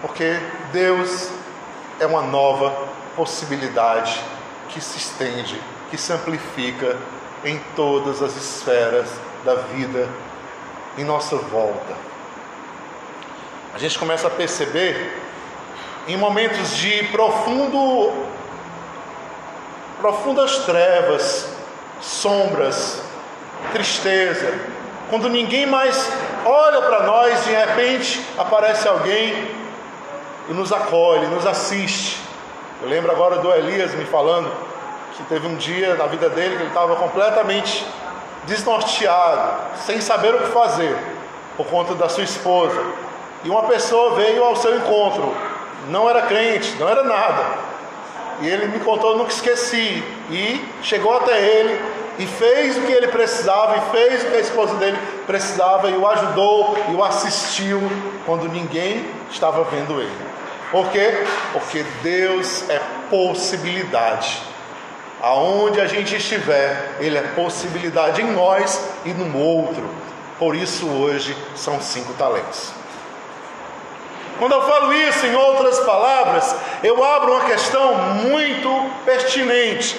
Porque 0.00 0.38
Deus 0.72 1.30
é 2.00 2.06
uma 2.06 2.22
nova 2.22 2.88
possibilidade 3.16 4.20
que 4.68 4.80
se 4.80 4.98
estende, 4.98 5.60
que 5.90 5.98
se 5.98 6.12
amplifica 6.12 6.96
em 7.44 7.58
todas 7.76 8.22
as 8.22 8.36
esferas 8.36 9.08
da 9.44 9.54
vida 9.54 10.08
em 10.96 11.04
nossa 11.04 11.36
volta. 11.36 11.94
A 13.74 13.78
gente 13.78 13.98
começa 13.98 14.26
a 14.26 14.30
perceber 14.30 15.18
em 16.06 16.16
momentos 16.16 16.76
de 16.76 17.04
profundo 17.04 18.12
profundas 20.00 20.58
trevas, 20.58 21.48
sombras, 22.00 23.00
tristeza, 23.72 24.52
quando 25.12 25.28
ninguém 25.28 25.66
mais 25.66 26.10
olha 26.42 26.80
para 26.80 27.02
nós, 27.02 27.44
de 27.44 27.50
repente 27.50 28.18
aparece 28.38 28.88
alguém 28.88 29.46
e 30.48 30.54
nos 30.54 30.72
acolhe, 30.72 31.26
nos 31.26 31.44
assiste. 31.44 32.18
Eu 32.80 32.88
lembro 32.88 33.12
agora 33.12 33.36
do 33.36 33.52
Elias 33.52 33.94
me 33.94 34.06
falando 34.06 34.50
que 35.14 35.22
teve 35.24 35.46
um 35.46 35.54
dia 35.56 35.96
na 35.96 36.06
vida 36.06 36.30
dele 36.30 36.56
que 36.56 36.62
ele 36.62 36.68
estava 36.68 36.96
completamente 36.96 37.86
desnorteado, 38.44 39.60
sem 39.84 40.00
saber 40.00 40.34
o 40.34 40.38
que 40.38 40.46
fazer, 40.46 40.96
por 41.58 41.66
conta 41.66 41.94
da 41.94 42.08
sua 42.08 42.24
esposa. 42.24 42.82
E 43.44 43.50
uma 43.50 43.64
pessoa 43.64 44.14
veio 44.14 44.42
ao 44.42 44.56
seu 44.56 44.74
encontro, 44.78 45.36
não 45.90 46.08
era 46.08 46.22
crente, 46.22 46.74
não 46.80 46.88
era 46.88 47.02
nada. 47.02 47.58
E 48.40 48.48
ele 48.48 48.66
me 48.68 48.80
contou, 48.80 49.10
eu 49.10 49.18
nunca 49.18 49.30
esqueci. 49.30 50.02
E 50.30 50.66
chegou 50.82 51.14
até 51.14 51.38
ele 51.38 52.01
e 52.18 52.26
fez 52.26 52.76
o 52.76 52.82
que 52.82 52.92
ele 52.92 53.08
precisava, 53.08 53.76
e 53.76 53.96
fez 53.96 54.22
o 54.22 54.26
que 54.26 54.36
a 54.36 54.40
esposa 54.40 54.74
dele 54.74 54.98
precisava, 55.26 55.90
e 55.90 55.96
o 55.96 56.06
ajudou, 56.06 56.76
e 56.90 56.94
o 56.94 57.02
assistiu, 57.02 57.80
quando 58.26 58.48
ninguém 58.48 59.06
estava 59.30 59.64
vendo 59.64 60.00
ele. 60.00 60.32
Por 60.70 60.88
quê? 60.90 61.24
Porque 61.52 61.84
Deus 62.02 62.68
é 62.70 62.80
possibilidade. 63.10 64.42
Aonde 65.20 65.80
a 65.80 65.86
gente 65.86 66.16
estiver, 66.16 66.96
Ele 66.98 67.16
é 67.16 67.22
possibilidade 67.22 68.22
em 68.22 68.32
nós 68.32 68.88
e 69.04 69.10
no 69.10 69.38
outro. 69.38 69.88
Por 70.38 70.56
isso, 70.56 70.88
hoje, 70.88 71.36
são 71.54 71.80
cinco 71.80 72.12
talentos. 72.14 72.72
Quando 74.38 74.52
eu 74.52 74.62
falo 74.62 74.92
isso, 74.92 75.24
em 75.26 75.34
outras 75.36 75.78
palavras, 75.80 76.56
eu 76.82 77.04
abro 77.04 77.32
uma 77.34 77.44
questão 77.44 77.94
muito 78.14 78.90
pertinente. 79.04 79.96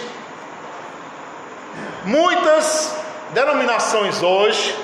Muitas 2.05 2.95
denominações 3.31 4.21
hoje 4.21 4.75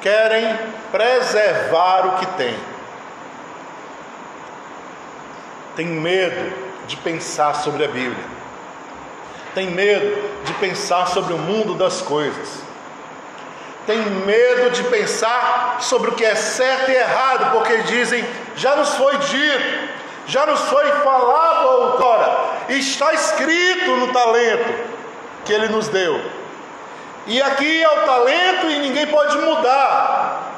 querem 0.00 0.58
preservar 0.90 2.06
o 2.06 2.18
que 2.18 2.26
tem. 2.36 2.56
Tem 5.76 5.86
medo 5.86 6.52
de 6.86 6.96
pensar 6.96 7.54
sobre 7.54 7.84
a 7.84 7.88
Bíblia. 7.88 8.24
Tem 9.54 9.70
medo 9.70 10.30
de 10.44 10.52
pensar 10.54 11.06
sobre 11.08 11.32
o 11.32 11.38
mundo 11.38 11.74
das 11.74 12.02
coisas, 12.02 12.64
tem 13.86 13.98
medo 13.98 14.70
de 14.70 14.82
pensar 14.84 15.76
sobre 15.80 16.10
o 16.10 16.14
que 16.14 16.24
é 16.24 16.34
certo 16.34 16.90
e 16.90 16.94
errado, 16.94 17.52
porque 17.52 17.78
dizem: 17.82 18.24
já 18.56 18.74
nos 18.74 18.94
foi 18.94 19.16
dito, 19.18 19.88
já 20.26 20.46
nos 20.46 20.60
foi 20.62 20.90
falado 20.90 21.68
outrora, 21.68 22.36
está 22.68 23.12
escrito 23.12 23.96
no 23.96 24.12
talento 24.12 24.93
que 25.44 25.52
ele 25.52 25.68
nos 25.68 25.88
deu. 25.88 26.20
E 27.26 27.40
aqui 27.40 27.82
é 27.82 27.88
o 27.88 28.02
talento 28.04 28.70
e 28.70 28.78
ninguém 28.80 29.06
pode 29.06 29.36
mudar. 29.38 30.52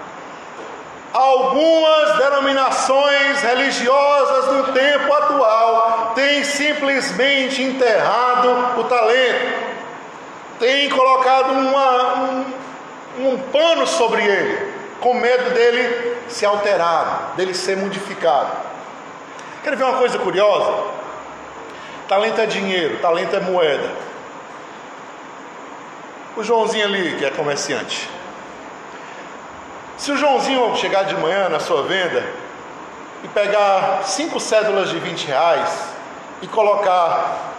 Algumas 1.12 2.18
denominações 2.18 3.40
religiosas 3.40 4.52
no 4.52 4.72
tempo 4.72 5.12
atual 5.14 6.12
têm 6.14 6.44
simplesmente 6.44 7.62
enterrado 7.62 8.80
o 8.80 8.84
talento, 8.84 9.54
têm 10.58 10.90
colocado 10.90 11.52
uma, 11.52 12.14
um, 12.16 12.44
um 13.20 13.38
pano 13.50 13.86
sobre 13.86 14.22
ele, 14.22 14.72
com 15.00 15.14
medo 15.14 15.54
dele 15.54 16.16
se 16.28 16.44
alterar, 16.44 17.32
dele 17.36 17.54
ser 17.54 17.76
modificado. 17.76 18.52
Quer 19.62 19.74
ver 19.74 19.84
uma 19.84 19.98
coisa 19.98 20.18
curiosa? 20.18 20.84
Talento 22.08 22.40
é 22.40 22.46
dinheiro, 22.46 22.98
talento 22.98 23.34
é 23.34 23.40
moeda. 23.40 24.05
O 26.36 26.42
Joãozinho 26.42 26.84
ali, 26.84 27.16
que 27.16 27.24
é 27.24 27.30
comerciante, 27.30 28.10
se 29.96 30.12
o 30.12 30.16
Joãozinho 30.16 30.76
chegar 30.76 31.04
de 31.04 31.16
manhã 31.16 31.48
na 31.48 31.58
sua 31.58 31.82
venda 31.84 32.22
e 33.24 33.28
pegar 33.28 34.02
cinco 34.04 34.38
cédulas 34.38 34.90
de 34.90 34.98
20 34.98 35.26
reais 35.26 35.88
e 36.42 36.46
colocar 36.46 37.54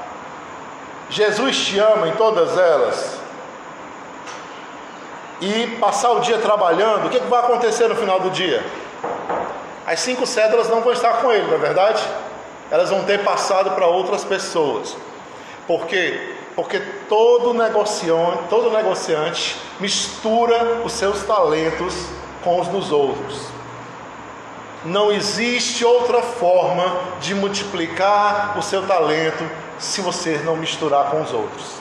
Jesus 1.10 1.58
te 1.58 1.80
ama 1.80 2.08
em 2.08 2.12
todas 2.12 2.56
elas 2.56 3.18
e 5.42 5.76
passar 5.80 6.12
o 6.12 6.20
dia 6.20 6.38
trabalhando, 6.38 7.08
o 7.08 7.10
que, 7.10 7.20
que 7.20 7.28
vai 7.28 7.40
acontecer 7.40 7.88
no 7.88 7.96
final 7.96 8.20
do 8.20 8.30
dia? 8.30 8.64
As 9.88 10.00
cinco 10.00 10.28
cédulas 10.28 10.70
não 10.70 10.82
vão 10.82 10.94
estar 10.94 11.14
com 11.14 11.32
ele, 11.32 11.48
não 11.48 11.56
é 11.56 11.58
verdade? 11.58 12.04
Elas 12.70 12.92
vão 12.92 13.04
ter 13.06 13.24
passado 13.24 13.72
para 13.72 13.88
outras 13.88 14.24
pessoas. 14.24 14.96
Por 15.66 15.88
quê? 15.88 16.37
Porque 16.58 16.80
todo 17.08 17.54
negociante, 17.54 18.40
todo 18.50 18.72
negociante 18.72 19.56
mistura 19.80 20.82
os 20.84 20.92
seus 20.92 21.22
talentos 21.22 21.94
com 22.44 22.60
os 22.60 22.68
dos 22.68 22.92
outros. 22.92 23.44
Não 24.84 25.12
existe 25.12 25.86
outra 25.86 26.20
forma 26.20 27.00
de 27.22 27.36
multiplicar 27.36 28.58
o 28.58 28.64
seu 28.64 28.88
talento 28.88 29.48
se 29.78 30.02
você 30.02 30.42
não 30.44 30.56
misturar 30.56 31.12
com 31.12 31.22
os 31.22 31.32
outros. 31.32 31.74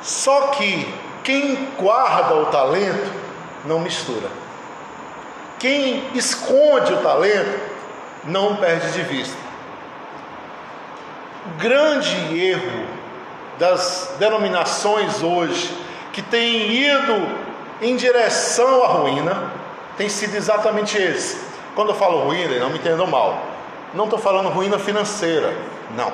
Só 0.00 0.46
que 0.52 0.94
quem 1.22 1.68
guarda 1.78 2.36
o 2.36 2.46
talento 2.46 3.12
não 3.66 3.80
mistura. 3.80 4.30
Quem 5.58 6.08
esconde 6.14 6.94
o 6.94 7.02
talento 7.02 7.60
não 8.24 8.56
perde 8.56 8.92
de 8.92 9.02
vista. 9.02 9.36
O 11.44 11.58
grande 11.58 12.40
erro 12.40 12.95
das 13.58 14.14
denominações 14.18 15.22
hoje 15.22 15.76
que 16.12 16.22
têm 16.22 16.70
ido 16.72 17.26
em 17.80 17.96
direção 17.96 18.84
à 18.84 18.88
ruína 18.88 19.52
tem 19.96 20.08
sido 20.08 20.34
exatamente 20.34 20.96
esse. 20.98 21.38
Quando 21.74 21.90
eu 21.90 21.94
falo 21.94 22.24
ruína, 22.24 22.58
não 22.58 22.70
me 22.70 22.78
entendam 22.78 23.06
mal. 23.06 23.38
Não 23.94 24.04
estou 24.04 24.18
falando 24.18 24.48
ruína 24.48 24.78
financeira, 24.78 25.54
não. 25.94 26.12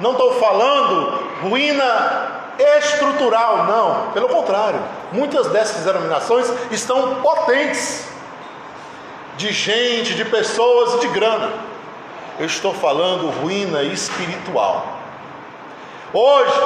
Não 0.00 0.12
estou 0.12 0.34
falando 0.34 1.22
ruína 1.42 2.44
estrutural, 2.78 3.64
não. 3.64 4.12
Pelo 4.12 4.28
contrário, 4.28 4.80
muitas 5.12 5.46
dessas 5.48 5.84
denominações 5.84 6.50
estão 6.70 7.16
potentes 7.16 8.08
de 9.36 9.52
gente, 9.52 10.14
de 10.14 10.24
pessoas 10.24 10.94
e 10.94 11.00
de 11.00 11.08
grana. 11.08 11.52
Eu 12.38 12.46
estou 12.46 12.74
falando 12.74 13.30
ruína 13.30 13.82
espiritual. 13.82 14.97
Hoje, 16.12 16.60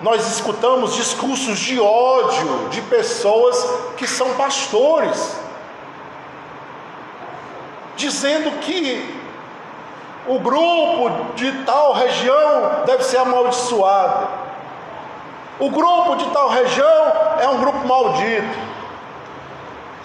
nós 0.00 0.26
escutamos 0.32 0.94
discursos 0.96 1.58
de 1.58 1.78
ódio 1.78 2.68
de 2.70 2.82
pessoas 2.82 3.56
que 3.96 4.06
são 4.06 4.34
pastores, 4.34 5.36
dizendo 7.96 8.50
que 8.58 9.22
o 10.26 10.40
grupo 10.40 11.34
de 11.36 11.52
tal 11.64 11.92
região 11.92 12.82
deve 12.84 13.04
ser 13.04 13.18
amaldiçoado, 13.18 14.26
o 15.60 15.70
grupo 15.70 16.16
de 16.16 16.28
tal 16.30 16.48
região 16.48 17.12
é 17.40 17.48
um 17.48 17.60
grupo 17.60 17.86
maldito. 17.86 18.58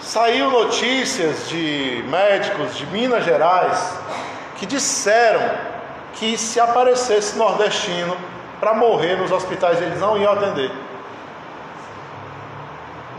Saiu 0.00 0.48
notícias 0.48 1.48
de 1.48 2.04
médicos 2.08 2.76
de 2.76 2.86
Minas 2.86 3.24
Gerais 3.24 3.92
que 4.56 4.64
disseram 4.64 5.58
que 6.14 6.38
se 6.38 6.60
aparecesse 6.60 7.36
nordestino 7.36 8.16
para 8.60 8.74
morrer 8.74 9.16
nos 9.16 9.32
hospitais, 9.32 9.80
eles 9.80 9.98
não 9.98 10.18
iam 10.18 10.32
atender. 10.32 10.70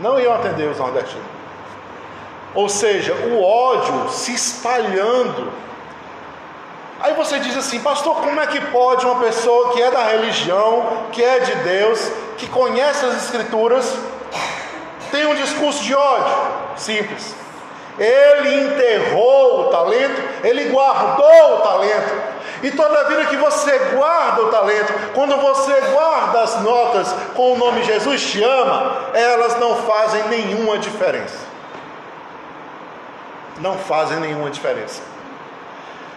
Não 0.00 0.18
iam 0.18 0.32
atender 0.32 0.68
os 0.68 0.78
nordestinos. 0.78 1.26
Ou 2.54 2.68
seja, 2.68 3.12
o 3.14 3.42
ódio 3.42 4.08
se 4.10 4.32
espalhando. 4.32 5.52
Aí 7.00 7.14
você 7.14 7.40
diz 7.40 7.56
assim, 7.56 7.80
pastor, 7.80 8.14
como 8.16 8.40
é 8.40 8.46
que 8.46 8.60
pode 8.66 9.04
uma 9.04 9.20
pessoa 9.20 9.72
que 9.72 9.82
é 9.82 9.90
da 9.90 10.04
religião, 10.04 11.06
que 11.10 11.22
é 11.22 11.40
de 11.40 11.54
Deus, 11.56 12.12
que 12.38 12.46
conhece 12.46 13.04
as 13.04 13.16
Escrituras, 13.16 13.96
ter 15.10 15.26
um 15.26 15.34
discurso 15.34 15.82
de 15.82 15.94
ódio? 15.94 16.34
Simples. 16.76 17.34
Ele 17.98 18.66
enterrou 18.66 19.62
o 19.62 19.64
talento, 19.70 20.22
ele 20.44 20.64
guardou 20.70 21.56
o 21.56 21.60
talento. 21.60 22.31
E 22.62 22.70
toda 22.70 23.08
vida 23.08 23.26
que 23.26 23.36
você 23.36 23.76
guarda 23.94 24.42
o 24.42 24.50
talento, 24.50 24.92
quando 25.14 25.36
você 25.36 25.80
guarda 25.92 26.42
as 26.42 26.60
notas 26.62 27.12
com 27.34 27.54
o 27.54 27.58
nome 27.58 27.82
Jesus 27.82 28.22
te 28.22 28.42
ama, 28.42 29.10
elas 29.14 29.58
não 29.58 29.76
fazem 29.82 30.22
nenhuma 30.28 30.78
diferença. 30.78 31.38
Não 33.58 33.76
fazem 33.78 34.18
nenhuma 34.18 34.48
diferença. 34.48 35.02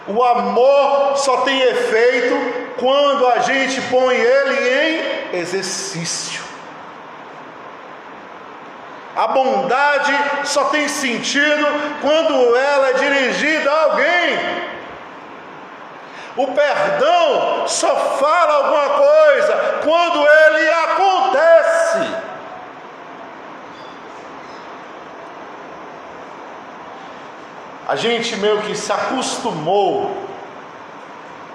O 0.06 0.22
amor 0.22 1.16
só 1.16 1.38
tem 1.38 1.60
efeito 1.60 2.34
quando 2.78 3.26
a 3.26 3.40
gente 3.40 3.80
põe 3.82 4.14
ele 4.14 5.34
em 5.34 5.38
exercício. 5.38 6.46
A 9.16 9.26
bondade 9.28 10.14
só 10.44 10.64
tem 10.64 10.86
sentido 10.88 11.66
quando 12.02 12.54
ela 12.54 12.90
é 12.90 12.92
dirigida 12.92 13.70
a 13.70 13.84
alguém. 13.84 14.38
O 16.36 16.48
perdão 16.48 17.66
só 17.66 17.96
fala 18.18 18.54
alguma 18.54 18.88
coisa 18.90 19.80
quando 19.82 20.18
ele 20.18 20.68
acontece. 20.68 22.26
A 27.88 27.96
gente 27.96 28.36
meio 28.36 28.62
que 28.62 28.74
se 28.74 28.92
acostumou 28.92 30.26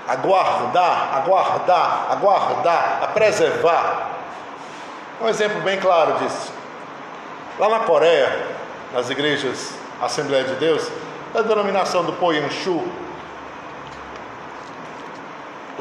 a 0.08 0.16
guardar, 0.16 1.12
a 1.14 1.20
guardar, 1.20 2.08
a 2.10 2.16
guardar, 2.16 3.00
a 3.04 3.08
preservar. 3.08 4.10
Um 5.22 5.28
exemplo 5.28 5.62
bem 5.62 5.80
claro 5.80 6.14
disso. 6.20 6.52
Lá 7.60 7.70
na 7.70 7.80
Coreia, 7.82 8.48
nas 8.94 9.10
igrejas 9.10 9.74
Assembleia 10.02 10.44
de 10.46 10.56
Deus, 10.56 10.90
da 11.32 11.44
denominação 11.44 12.04
do 12.04 12.14
Poyanshu, 12.14 12.82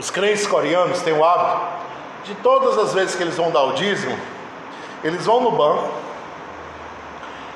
os 0.00 0.10
crentes 0.10 0.46
coreanos 0.46 1.02
têm 1.02 1.12
o 1.12 1.22
hábito 1.22 1.60
de 2.24 2.34
todas 2.36 2.78
as 2.78 2.94
vezes 2.94 3.14
que 3.14 3.22
eles 3.22 3.36
vão 3.36 3.50
dar 3.50 3.64
o 3.64 3.74
dízimo, 3.74 4.18
eles 5.04 5.26
vão 5.26 5.42
no 5.42 5.50
banco, 5.50 5.90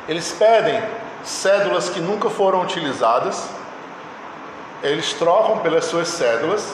eles 0.07 0.30
pedem 0.33 0.83
cédulas 1.22 1.88
que 1.88 2.00
nunca 2.00 2.28
foram 2.28 2.61
utilizadas, 2.61 3.48
eles 4.83 5.14
trocam 5.14 5.61
pelas 5.61 5.87
suas 5.87 6.09
cédulas 6.09 6.70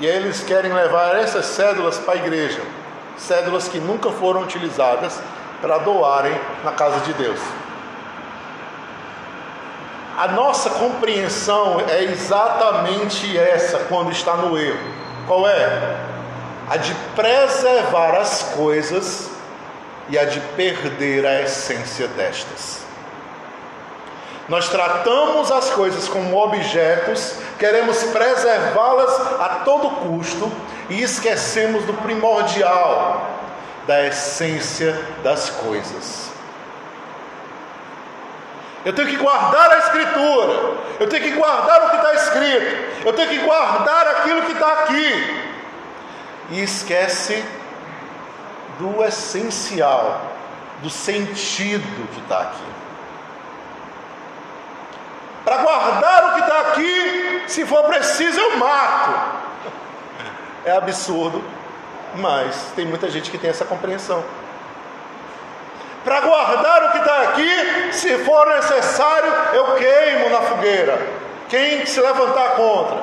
e 0.00 0.08
aí 0.08 0.16
eles 0.16 0.42
querem 0.42 0.72
levar 0.72 1.14
essas 1.16 1.44
cédulas 1.44 1.98
para 1.98 2.14
a 2.14 2.16
igreja, 2.16 2.62
cédulas 3.18 3.68
que 3.68 3.78
nunca 3.78 4.10
foram 4.12 4.40
utilizadas 4.40 5.20
para 5.60 5.76
doarem 5.76 6.32
na 6.64 6.72
casa 6.72 7.00
de 7.00 7.12
Deus. 7.12 7.38
A 10.16 10.28
nossa 10.28 10.70
compreensão 10.70 11.82
é 11.86 12.02
exatamente 12.04 13.36
essa 13.36 13.80
quando 13.80 14.10
está 14.10 14.36
no 14.36 14.56
erro. 14.56 15.01
Qual 15.26 15.48
é? 15.48 15.96
A 16.68 16.76
de 16.76 16.94
preservar 17.14 18.14
as 18.14 18.42
coisas 18.54 19.30
e 20.08 20.18
a 20.18 20.24
de 20.24 20.40
perder 20.56 21.24
a 21.26 21.42
essência 21.42 22.08
destas. 22.08 22.80
Nós 24.48 24.68
tratamos 24.68 25.52
as 25.52 25.70
coisas 25.70 26.08
como 26.08 26.36
objetos, 26.36 27.36
queremos 27.58 28.02
preservá-las 28.04 29.40
a 29.40 29.62
todo 29.64 29.88
custo 30.08 30.50
e 30.90 31.00
esquecemos 31.00 31.84
do 31.84 31.94
primordial, 31.94 33.24
da 33.86 34.04
essência 34.06 35.00
das 35.22 35.48
coisas. 35.48 36.31
Eu 38.84 38.92
tenho 38.92 39.08
que 39.08 39.16
guardar 39.16 39.70
a 39.70 39.78
Escritura, 39.78 40.76
eu 40.98 41.08
tenho 41.08 41.22
que 41.22 41.30
guardar 41.30 41.84
o 41.84 41.90
que 41.90 41.96
está 41.96 42.14
escrito, 42.14 43.06
eu 43.06 43.12
tenho 43.12 43.28
que 43.28 43.38
guardar 43.38 44.08
aquilo 44.08 44.42
que 44.42 44.52
está 44.52 44.72
aqui. 44.72 45.42
E 46.50 46.62
esquece 46.62 47.44
do 48.78 49.04
essencial, 49.04 50.20
do 50.82 50.90
sentido 50.90 52.08
que 52.12 52.20
está 52.20 52.40
aqui. 52.40 52.72
Para 55.44 55.56
guardar 55.58 56.24
o 56.24 56.34
que 56.34 56.40
está 56.40 56.60
aqui, 56.60 57.42
se 57.46 57.64
for 57.64 57.84
preciso, 57.84 58.40
eu 58.40 58.56
mato. 58.58 59.42
É 60.64 60.72
absurdo, 60.72 61.42
mas 62.16 62.72
tem 62.76 62.84
muita 62.84 63.08
gente 63.10 63.30
que 63.30 63.38
tem 63.38 63.50
essa 63.50 63.64
compreensão. 63.64 64.24
Para 66.04 66.20
guardar 66.20 66.84
o 66.84 66.92
que 66.92 66.98
está 66.98 67.22
aqui, 67.22 67.92
se 67.92 68.18
for 68.18 68.46
necessário, 68.48 69.32
eu 69.54 69.74
queimo 69.76 70.30
na 70.30 70.42
fogueira. 70.42 70.98
Quem 71.48 71.86
se 71.86 72.00
levantar 72.00 72.56
contra? 72.56 73.02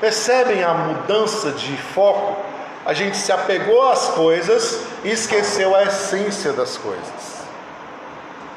Percebem 0.00 0.64
a 0.64 0.74
mudança 0.74 1.52
de 1.52 1.76
foco? 1.76 2.36
A 2.84 2.94
gente 2.94 3.16
se 3.16 3.30
apegou 3.30 3.90
às 3.90 4.08
coisas 4.08 4.80
e 5.04 5.10
esqueceu 5.10 5.76
a 5.76 5.84
essência 5.84 6.52
das 6.52 6.76
coisas. 6.78 7.44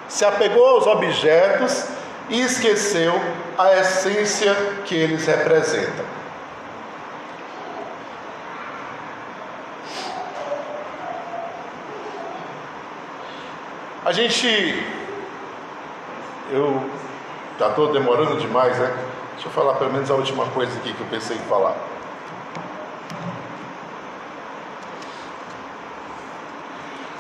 Se 0.08 0.24
apegou 0.24 0.66
aos 0.66 0.88
objetos 0.88 1.86
e 2.30 2.42
esqueceu 2.42 3.14
a 3.58 3.74
essência 3.74 4.56
que 4.86 4.96
eles 4.96 5.26
representam. 5.26 6.23
A 14.06 14.12
gente. 14.12 14.84
Eu 16.52 16.90
já 17.58 17.70
estou 17.70 17.94
demorando 17.94 18.36
demais, 18.36 18.78
né? 18.78 18.94
Deixa 19.34 19.48
eu 19.48 19.52
falar 19.52 19.76
pelo 19.76 19.94
menos 19.94 20.12
a 20.12 20.16
última 20.16 20.46
coisa 20.48 20.78
aqui 20.78 20.94
que 20.94 21.00
eu 21.00 21.08
pensei 21.08 21.38
em 21.38 21.42
falar. 21.42 21.74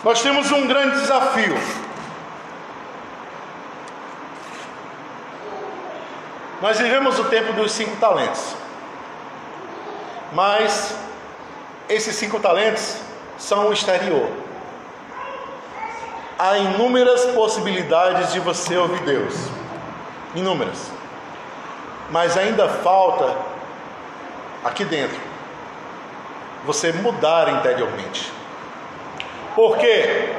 Nós 0.04 0.22
temos 0.22 0.52
um 0.52 0.67
grande 0.67 1.00
desafio. 1.00 1.56
Nós 6.62 6.78
vivemos 6.78 7.17
o 7.17 7.24
tempo 7.26 7.54
dos 7.54 7.72
cinco 7.72 7.96
talentos. 7.96 8.56
Mas 10.34 10.98
esses 11.88 12.13
cinco 12.17 12.41
talentos 12.41 12.98
são 13.38 13.69
o 13.69 13.74
exterior 13.74 14.30
há 16.38 16.58
inúmeras 16.58 17.26
possibilidades 17.28 18.34
de 18.34 18.39
você 18.39 18.78
ouvir 18.78 19.00
Deus. 19.02 19.34
Inúmeras. 20.36 20.91
Mas 22.10 22.38
ainda 22.38 22.67
falta 22.67 23.36
aqui 24.63 24.86
dentro 24.86 25.19
você 26.65 26.91
mudar 26.93 27.50
interiormente. 27.50 28.32
Por 29.56 29.78
quê? 29.78 30.30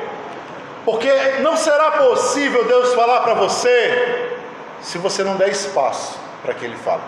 Porque 0.84 1.10
não 1.40 1.56
será 1.56 1.92
possível 1.92 2.64
Deus 2.64 2.94
falar 2.94 3.20
para 3.20 3.34
você 3.34 4.32
se 4.80 4.98
você 4.98 5.22
não 5.22 5.36
der 5.36 5.48
espaço 5.48 6.18
para 6.42 6.54
que 6.54 6.64
Ele 6.64 6.76
fale. 6.76 7.02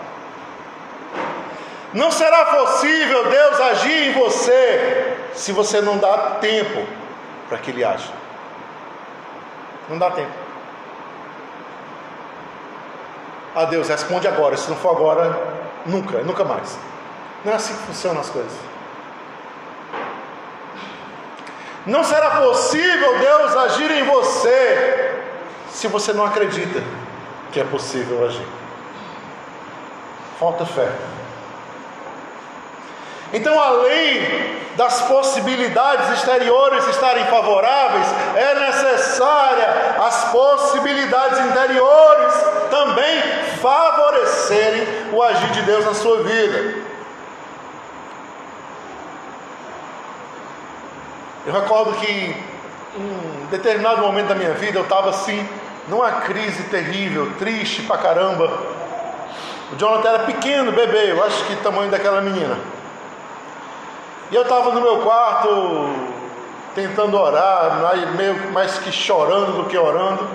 Não 1.93 2.11
será 2.11 2.45
possível 2.45 3.29
Deus 3.29 3.59
agir 3.59 4.09
em 4.09 4.13
você 4.13 5.15
se 5.33 5.51
você 5.51 5.81
não 5.81 5.97
dá 5.97 6.37
tempo 6.41 6.85
para 7.47 7.57
que 7.57 7.71
Ele 7.71 7.83
age. 7.83 8.11
Não 9.89 9.97
dá 9.97 10.11
tempo. 10.11 10.31
Ah, 13.55 13.65
Deus, 13.65 13.89
responde 13.89 14.27
agora. 14.27 14.55
Se 14.57 14.69
não 14.69 14.77
for 14.77 14.95
agora, 14.95 15.35
nunca, 15.85 16.19
nunca 16.19 16.43
mais. 16.43 16.77
Não 17.43 17.53
é 17.53 17.55
assim 17.55 17.73
que 17.73 17.83
funcionam 17.83 18.21
as 18.21 18.29
coisas. 18.29 18.53
Não 21.85 22.03
será 22.03 22.41
possível 22.41 23.17
Deus 23.17 23.55
agir 23.55 23.89
em 23.91 24.03
você 24.05 25.23
se 25.69 25.87
você 25.87 26.11
não 26.11 26.25
acredita 26.25 26.83
que 27.51 27.59
é 27.59 27.63
possível 27.63 28.25
agir. 28.25 28.45
Falta 30.37 30.65
fé. 30.65 30.91
Então, 33.33 33.59
além 33.59 34.56
das 34.77 35.01
possibilidades 35.01 36.07
exteriores 36.11 36.87
estarem 36.87 37.25
favoráveis, 37.25 38.07
é 38.35 38.53
necessária 38.59 39.95
as 39.99 40.25
possibilidades 40.25 41.39
interiores 41.39 42.33
também 42.69 43.21
favorecerem 43.59 44.87
o 45.11 45.23
agir 45.23 45.49
de 45.49 45.63
Deus 45.63 45.83
na 45.83 45.95
sua 45.95 46.21
vida. 46.21 46.75
Eu 51.47 51.53
recordo 51.53 51.93
que 51.93 52.11
em 52.11 52.35
um 52.99 53.47
determinado 53.49 54.01
momento 54.01 54.27
da 54.27 54.35
minha 54.35 54.53
vida 54.53 54.77
eu 54.77 54.83
estava 54.83 55.09
assim, 55.09 55.47
numa 55.87 56.11
crise 56.11 56.63
terrível, 56.65 57.31
triste 57.39 57.81
pra 57.81 57.97
caramba. 57.97 58.45
O 59.73 59.75
Jonathan 59.75 60.09
era 60.09 60.19
pequeno, 60.19 60.71
bebê, 60.71 61.11
eu 61.13 61.23
acho 61.23 61.43
que 61.45 61.55
tamanho 61.57 61.89
daquela 61.89 62.21
menina. 62.21 62.76
E 64.29 64.35
eu 64.35 64.41
estava 64.41 64.71
no 64.71 64.81
meu 64.81 64.99
quarto 65.03 65.47
tentando 66.75 67.17
orar, 67.17 67.95
meio 68.15 68.51
mais 68.51 68.77
que 68.77 68.91
chorando 68.91 69.63
do 69.63 69.69
que 69.69 69.77
orando. 69.77 70.27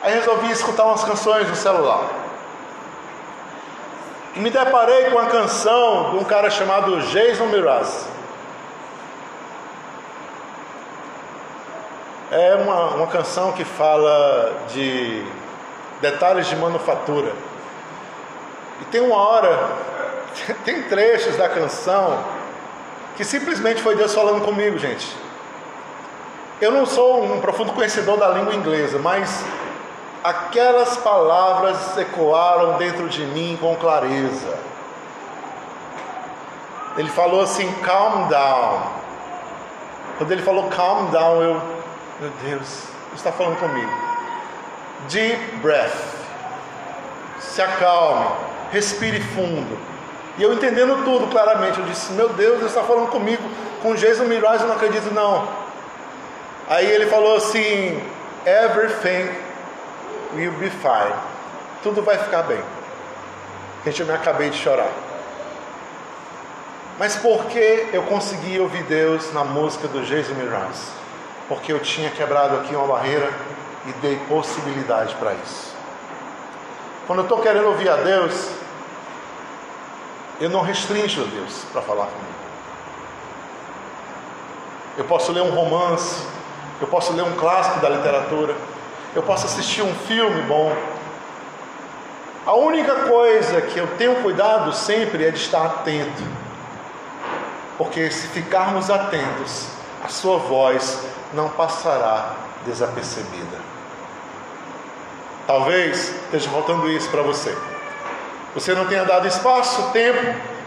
Aí 0.00 0.14
resolvi 0.14 0.50
escutar 0.52 0.84
umas 0.84 1.02
canções 1.02 1.48
no 1.48 1.56
celular. 1.56 2.08
E 4.36 4.38
me 4.38 4.48
deparei 4.48 5.10
com 5.10 5.18
uma 5.18 5.26
canção 5.26 6.10
de 6.10 6.16
um 6.18 6.24
cara 6.24 6.48
chamado 6.50 7.00
Jason 7.08 7.46
Miraz. 7.46 8.06
É 12.30 12.54
uma, 12.54 12.94
uma 12.94 13.06
canção 13.08 13.52
que 13.52 13.64
fala 13.64 14.52
de 14.68 15.24
detalhes 16.00 16.46
de 16.46 16.54
manufatura. 16.56 17.32
E 18.80 18.84
tem 18.84 19.00
uma 19.00 19.16
hora, 19.16 19.68
tem 20.64 20.82
trechos 20.84 21.36
da 21.36 21.48
canção 21.48 22.33
que 23.16 23.24
simplesmente 23.24 23.82
foi 23.82 23.96
Deus 23.96 24.14
falando 24.14 24.44
comigo, 24.44 24.78
gente. 24.78 25.16
Eu 26.60 26.70
não 26.72 26.86
sou 26.86 27.24
um 27.24 27.40
profundo 27.40 27.72
conhecedor 27.72 28.16
da 28.16 28.28
língua 28.28 28.54
inglesa, 28.54 28.98
mas 28.98 29.44
aquelas 30.22 30.96
palavras 30.96 31.98
ecoaram 31.98 32.78
dentro 32.78 33.08
de 33.08 33.24
mim 33.26 33.58
com 33.60 33.76
clareza. 33.76 34.56
Ele 36.96 37.08
falou 37.08 37.42
assim: 37.42 37.70
calm 37.82 38.28
down. 38.28 38.82
Quando 40.16 40.30
ele 40.30 40.42
falou 40.42 40.68
calm 40.68 41.10
down, 41.10 41.42
eu, 41.42 41.60
meu 42.20 42.30
Deus, 42.44 42.84
está 43.14 43.32
falando 43.32 43.58
comigo. 43.58 43.90
Deep 45.08 45.56
breath. 45.56 46.14
Se 47.40 47.60
acalme, 47.60 48.26
respire 48.72 49.20
fundo. 49.20 49.93
E 50.36 50.42
eu 50.42 50.52
entendendo 50.52 51.04
tudo 51.04 51.28
claramente, 51.28 51.78
eu 51.78 51.84
disse: 51.86 52.12
Meu 52.12 52.28
Deus, 52.30 52.58
Deus 52.58 52.70
está 52.70 52.82
falando 52.82 53.08
comigo. 53.08 53.42
Com 53.82 53.94
Jason 53.94 54.24
Mirage 54.24 54.62
eu 54.62 54.68
não 54.68 54.76
acredito, 54.76 55.12
não. 55.12 55.46
Aí 56.68 56.86
ele 56.90 57.06
falou 57.06 57.36
assim: 57.36 58.02
Everything 58.44 59.30
will 60.34 60.52
be 60.52 60.70
fine. 60.70 61.14
Tudo 61.82 62.02
vai 62.02 62.18
ficar 62.18 62.42
bem. 62.42 62.60
Gente, 63.84 64.00
eu 64.00 64.06
me 64.06 64.12
acabei 64.12 64.50
de 64.50 64.56
chorar. 64.56 64.90
Mas 66.98 67.16
por 67.16 67.46
que 67.46 67.88
eu 67.92 68.02
consegui 68.04 68.58
ouvir 68.58 68.82
Deus 68.84 69.32
na 69.32 69.44
música 69.44 69.88
do 69.88 70.02
Jason 70.02 70.34
Mirage? 70.34 70.80
Porque 71.48 71.72
eu 71.72 71.80
tinha 71.80 72.10
quebrado 72.10 72.56
aqui 72.56 72.74
uma 72.74 72.86
barreira 72.86 73.30
e 73.86 73.92
dei 74.00 74.16
possibilidade 74.28 75.14
para 75.16 75.34
isso. 75.34 75.74
Quando 77.06 77.18
eu 77.18 77.24
estou 77.24 77.38
querendo 77.40 77.66
ouvir 77.66 77.88
a 77.88 77.96
Deus, 77.96 78.48
eu 80.40 80.50
não 80.50 80.62
restringo 80.62 81.22
a 81.22 81.24
Deus 81.24 81.64
para 81.72 81.82
falar 81.82 82.06
comigo. 82.06 82.34
Eu 84.96 85.04
posso 85.04 85.32
ler 85.32 85.42
um 85.42 85.50
romance, 85.50 86.24
eu 86.80 86.86
posso 86.86 87.12
ler 87.12 87.22
um 87.22 87.34
clássico 87.36 87.80
da 87.80 87.88
literatura, 87.88 88.54
eu 89.14 89.22
posso 89.22 89.46
assistir 89.46 89.82
um 89.82 89.94
filme 89.94 90.42
bom. 90.42 90.74
A 92.46 92.54
única 92.54 93.06
coisa 93.06 93.60
que 93.62 93.78
eu 93.78 93.86
tenho 93.96 94.22
cuidado 94.22 94.72
sempre 94.72 95.24
é 95.24 95.30
de 95.30 95.38
estar 95.38 95.64
atento, 95.64 96.22
porque 97.78 98.10
se 98.10 98.28
ficarmos 98.28 98.90
atentos, 98.90 99.68
a 100.04 100.08
sua 100.08 100.36
voz 100.38 101.00
não 101.32 101.48
passará 101.48 102.34
desapercebida. 102.66 103.64
Talvez 105.46 106.14
esteja 106.24 106.50
faltando 106.50 106.90
isso 106.90 107.08
para 107.10 107.22
você. 107.22 107.56
Você 108.54 108.72
não 108.72 108.86
tenha 108.86 109.04
dado 109.04 109.26
espaço, 109.26 109.90
tempo, 109.92 110.20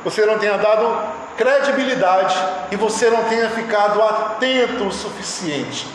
você 0.04 0.26
não 0.26 0.38
tenha 0.38 0.58
dado 0.58 1.00
credibilidade 1.38 2.36
e 2.72 2.76
você 2.76 3.10
não 3.10 3.24
tenha 3.26 3.50
ficado 3.50 4.02
atento 4.02 4.88
o 4.88 4.92
suficiente 4.92 5.88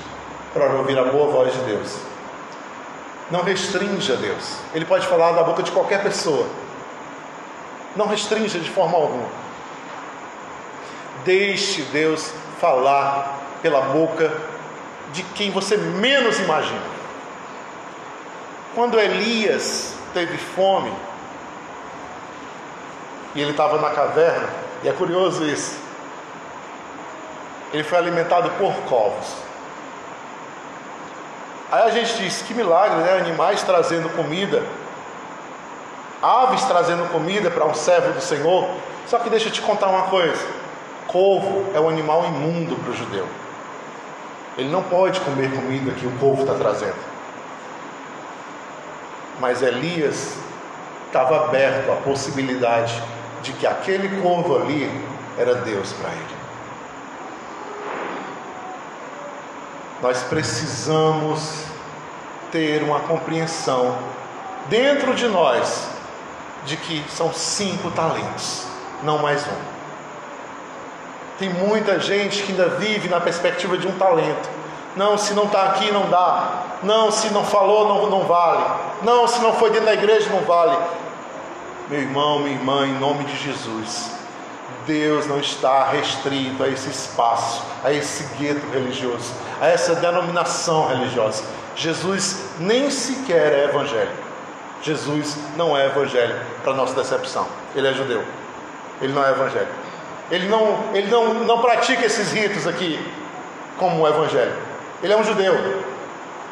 para 0.54 0.66
ouvir 0.74 0.98
a 0.98 1.04
boa 1.04 1.30
voz 1.30 1.52
de 1.52 1.60
Deus. 1.60 1.96
Não 3.30 3.42
restrinja 3.42 4.16
Deus. 4.16 4.56
Ele 4.74 4.84
pode 4.84 5.06
falar 5.06 5.32
da 5.32 5.42
boca 5.42 5.62
de 5.62 5.70
qualquer 5.70 6.02
pessoa. 6.02 6.46
Não 7.96 8.06
restrinja 8.06 8.58
de 8.58 8.70
forma 8.70 8.96
alguma. 8.96 9.28
Deixe 11.24 11.82
Deus 11.82 12.32
falar 12.60 13.38
pela 13.60 13.80
boca 13.80 14.32
de 15.12 15.22
quem 15.22 15.50
você 15.50 15.76
menos 15.76 16.38
imagina. 16.40 16.92
Quando 18.74 18.98
Elias 18.98 19.94
teve 20.14 20.36
fome, 20.38 20.92
e 23.34 23.40
ele 23.40 23.52
estava 23.52 23.78
na 23.80 23.90
caverna, 23.90 24.48
e 24.82 24.88
é 24.88 24.92
curioso 24.92 25.44
isso. 25.44 25.80
Ele 27.72 27.82
foi 27.84 27.98
alimentado 27.98 28.50
por 28.58 28.74
corvos. 28.88 29.34
Aí 31.70 31.84
a 31.84 31.90
gente 31.90 32.14
diz: 32.18 32.42
que 32.42 32.52
milagre, 32.52 32.98
né? 32.98 33.18
Animais 33.18 33.62
trazendo 33.62 34.14
comida, 34.14 34.62
aves 36.22 36.64
trazendo 36.64 37.10
comida 37.10 37.50
para 37.50 37.64
um 37.64 37.74
servo 37.74 38.12
do 38.12 38.20
Senhor. 38.20 38.68
Só 39.06 39.18
que 39.18 39.30
deixa 39.30 39.48
eu 39.48 39.52
te 39.52 39.62
contar 39.62 39.88
uma 39.88 40.08
coisa: 40.08 40.46
corvo 41.06 41.72
é 41.74 41.80
um 41.80 41.88
animal 41.88 42.26
imundo 42.26 42.76
para 42.76 42.90
o 42.90 42.94
judeu. 42.94 43.26
Ele 44.58 44.68
não 44.68 44.82
pode 44.82 45.18
comer 45.20 45.50
comida 45.50 45.92
que 45.92 46.06
o 46.06 46.10
corvo 46.18 46.42
está 46.42 46.54
trazendo. 46.54 47.12
Mas 49.40 49.62
Elias 49.62 50.36
estava 51.06 51.46
aberto 51.46 51.90
à 51.90 51.96
possibilidade 51.96 53.02
de 53.42 53.52
que 53.52 53.66
aquele 53.66 54.20
corvo 54.22 54.56
ali 54.56 54.90
era 55.38 55.56
Deus 55.56 55.92
para 55.92 56.10
ele. 56.10 56.42
Nós 60.00 60.22
precisamos 60.24 61.64
ter 62.50 62.82
uma 62.82 63.00
compreensão 63.00 63.96
dentro 64.68 65.14
de 65.14 65.26
nós 65.28 65.88
de 66.64 66.76
que 66.76 67.04
são 67.08 67.32
cinco 67.32 67.90
talentos, 67.90 68.64
não 69.02 69.18
mais 69.18 69.46
um. 69.46 69.72
Tem 71.38 71.48
muita 71.48 71.98
gente 71.98 72.42
que 72.42 72.52
ainda 72.52 72.68
vive 72.68 73.08
na 73.08 73.20
perspectiva 73.20 73.76
de 73.76 73.86
um 73.88 73.98
talento. 73.98 74.48
Não, 74.94 75.16
se 75.16 75.34
não 75.34 75.44
está 75.44 75.64
aqui, 75.64 75.90
não 75.90 76.08
dá. 76.08 76.62
Não, 76.82 77.10
se 77.10 77.30
não 77.30 77.44
falou, 77.44 77.88
não, 77.88 78.10
não 78.10 78.26
vale. 78.26 78.64
Não, 79.02 79.26
se 79.26 79.40
não 79.40 79.52
foi 79.54 79.70
dentro 79.70 79.86
da 79.86 79.94
igreja, 79.94 80.28
não 80.30 80.42
vale. 80.42 80.76
Meu 81.92 82.00
irmão, 82.00 82.38
minha 82.38 82.56
irmã, 82.56 82.86
em 82.86 82.98
nome 82.98 83.22
de 83.24 83.36
Jesus, 83.36 84.12
Deus 84.86 85.26
não 85.26 85.38
está 85.38 85.90
restrito 85.90 86.62
a 86.64 86.68
esse 86.68 86.88
espaço, 86.88 87.62
a 87.84 87.92
esse 87.92 88.24
gueto 88.38 88.66
religioso, 88.72 89.30
a 89.60 89.66
essa 89.66 89.94
denominação 89.96 90.88
religiosa. 90.88 91.44
Jesus 91.76 92.46
nem 92.58 92.90
sequer 92.90 93.52
é 93.52 93.64
evangélico. 93.64 94.16
Jesus 94.80 95.36
não 95.54 95.76
é 95.76 95.84
evangélico, 95.84 96.40
para 96.64 96.72
nossa 96.72 96.94
decepção. 96.94 97.46
Ele 97.76 97.86
é 97.86 97.92
judeu. 97.92 98.24
Ele 99.02 99.12
não 99.12 99.22
é 99.22 99.30
evangélico. 99.32 99.74
Ele 100.30 100.48
não, 100.48 100.94
ele 100.94 101.10
não, 101.10 101.34
não 101.44 101.60
pratica 101.60 102.06
esses 102.06 102.32
ritos 102.32 102.66
aqui 102.66 102.98
como 103.76 104.00
um 104.00 104.08
evangélico. 104.08 104.62
Ele 105.02 105.12
é 105.12 105.16
um 105.18 105.24
judeu. 105.24 105.84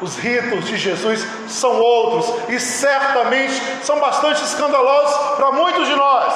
Os 0.01 0.17
ritos 0.17 0.65
de 0.65 0.77
Jesus 0.77 1.25
são 1.47 1.79
outros 1.79 2.49
e 2.49 2.59
certamente 2.59 3.53
são 3.83 3.99
bastante 3.99 4.43
escandalosos 4.43 5.35
para 5.35 5.51
muitos 5.51 5.87
de 5.87 5.95
nós. 5.95 6.33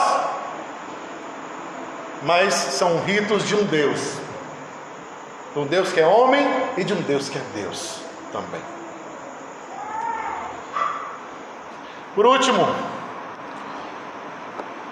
Mas 2.21 2.53
são 2.53 2.99
ritos 3.03 3.47
de 3.47 3.55
um 3.55 3.63
Deus. 3.63 3.99
De 5.53 5.59
um 5.59 5.65
Deus 5.65 5.91
que 5.91 5.99
é 5.99 6.05
homem 6.05 6.45
e 6.77 6.83
de 6.83 6.93
um 6.93 7.01
Deus 7.01 7.27
que 7.27 7.39
é 7.39 7.41
Deus 7.55 8.01
também. 8.31 8.61
Por 12.13 12.25
último, 12.25 12.67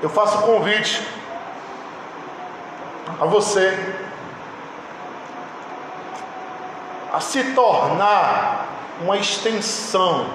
eu 0.01 0.09
faço 0.09 0.39
um 0.39 0.41
convite 0.41 1.01
a 3.21 3.25
você 3.25 3.77
a 7.13 7.19
se 7.19 7.43
tornar 7.53 8.65
uma 8.99 9.15
extensão 9.17 10.25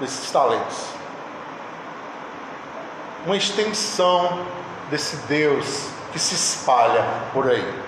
desses 0.00 0.30
talentos, 0.30 0.86
uma 3.26 3.36
extensão 3.36 4.46
desse 4.90 5.16
Deus 5.28 5.88
que 6.10 6.18
se 6.18 6.34
espalha 6.34 7.04
por 7.34 7.50
aí. 7.50 7.84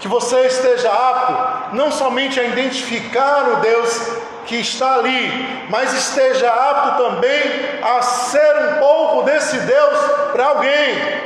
Que 0.00 0.08
você 0.08 0.46
esteja 0.46 0.90
apto 0.90 1.76
não 1.76 1.92
somente 1.92 2.40
a 2.40 2.44
identificar 2.44 3.48
o 3.52 3.56
Deus 3.56 4.16
que 4.46 4.56
está 4.56 4.94
ali, 4.94 5.66
mas 5.68 5.92
esteja 5.92 6.48
apto 6.48 7.02
também 7.04 7.42
a 7.82 8.02
ser 8.02 8.56
um 8.56 8.78
pouco 8.78 9.22
desse 9.22 9.58
Deus 9.58 9.98
para 10.32 10.46
alguém, 10.46 11.22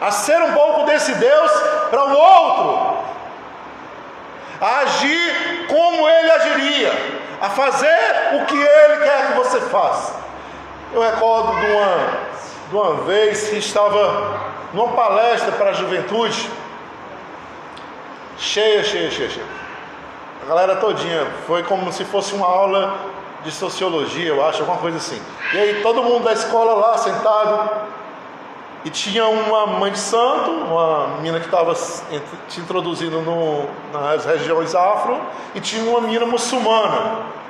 a 0.00 0.10
ser 0.10 0.40
um 0.42 0.52
pouco 0.52 0.84
desse 0.84 1.14
Deus 1.14 1.52
para 1.90 2.04
o 2.04 2.12
outro, 2.12 2.99
a 4.60 4.78
agir 4.80 5.66
como 5.68 6.08
ele 6.08 6.30
agiria, 6.30 6.92
a 7.40 7.48
fazer 7.50 8.34
o 8.34 8.44
que 8.44 8.56
ele 8.56 9.04
quer 9.04 9.28
que 9.28 9.32
você 9.34 9.60
faça. 9.60 10.14
Eu 10.92 11.00
recordo 11.00 11.58
de 11.60 11.66
uma, 11.66 12.08
de 12.68 12.76
uma 12.76 12.94
vez 13.04 13.48
que 13.48 13.56
estava 13.56 14.50
numa 14.74 14.92
palestra 14.92 15.52
para 15.52 15.70
a 15.70 15.72
juventude, 15.72 16.50
cheia, 18.36 18.84
cheia, 18.84 19.10
cheia, 19.10 19.30
cheia. 19.30 19.46
A 20.42 20.46
galera 20.46 20.76
todinha, 20.76 21.26
foi 21.46 21.62
como 21.62 21.92
se 21.92 22.04
fosse 22.04 22.34
uma 22.34 22.46
aula 22.46 22.98
de 23.44 23.50
sociologia, 23.50 24.28
eu 24.28 24.44
acho, 24.46 24.60
alguma 24.60 24.78
coisa 24.78 24.98
assim. 24.98 25.20
E 25.52 25.58
aí 25.58 25.82
todo 25.82 26.02
mundo 26.02 26.24
da 26.24 26.32
escola 26.32 26.74
lá 26.74 26.98
sentado, 26.98 27.70
e 28.84 28.90
tinha 28.90 29.26
uma 29.28 29.66
mãe 29.66 29.92
de 29.92 29.98
santo, 29.98 30.50
uma 30.50 31.08
menina 31.16 31.38
que 31.38 31.46
estava 31.46 31.74
te 32.48 32.60
introduzindo 32.60 33.20
no, 33.20 33.68
nas 33.92 34.24
regiões 34.24 34.74
afro, 34.74 35.20
e 35.54 35.60
tinha 35.60 35.82
uma 35.90 36.00
menina 36.00 36.24
muçulmana. 36.24 37.40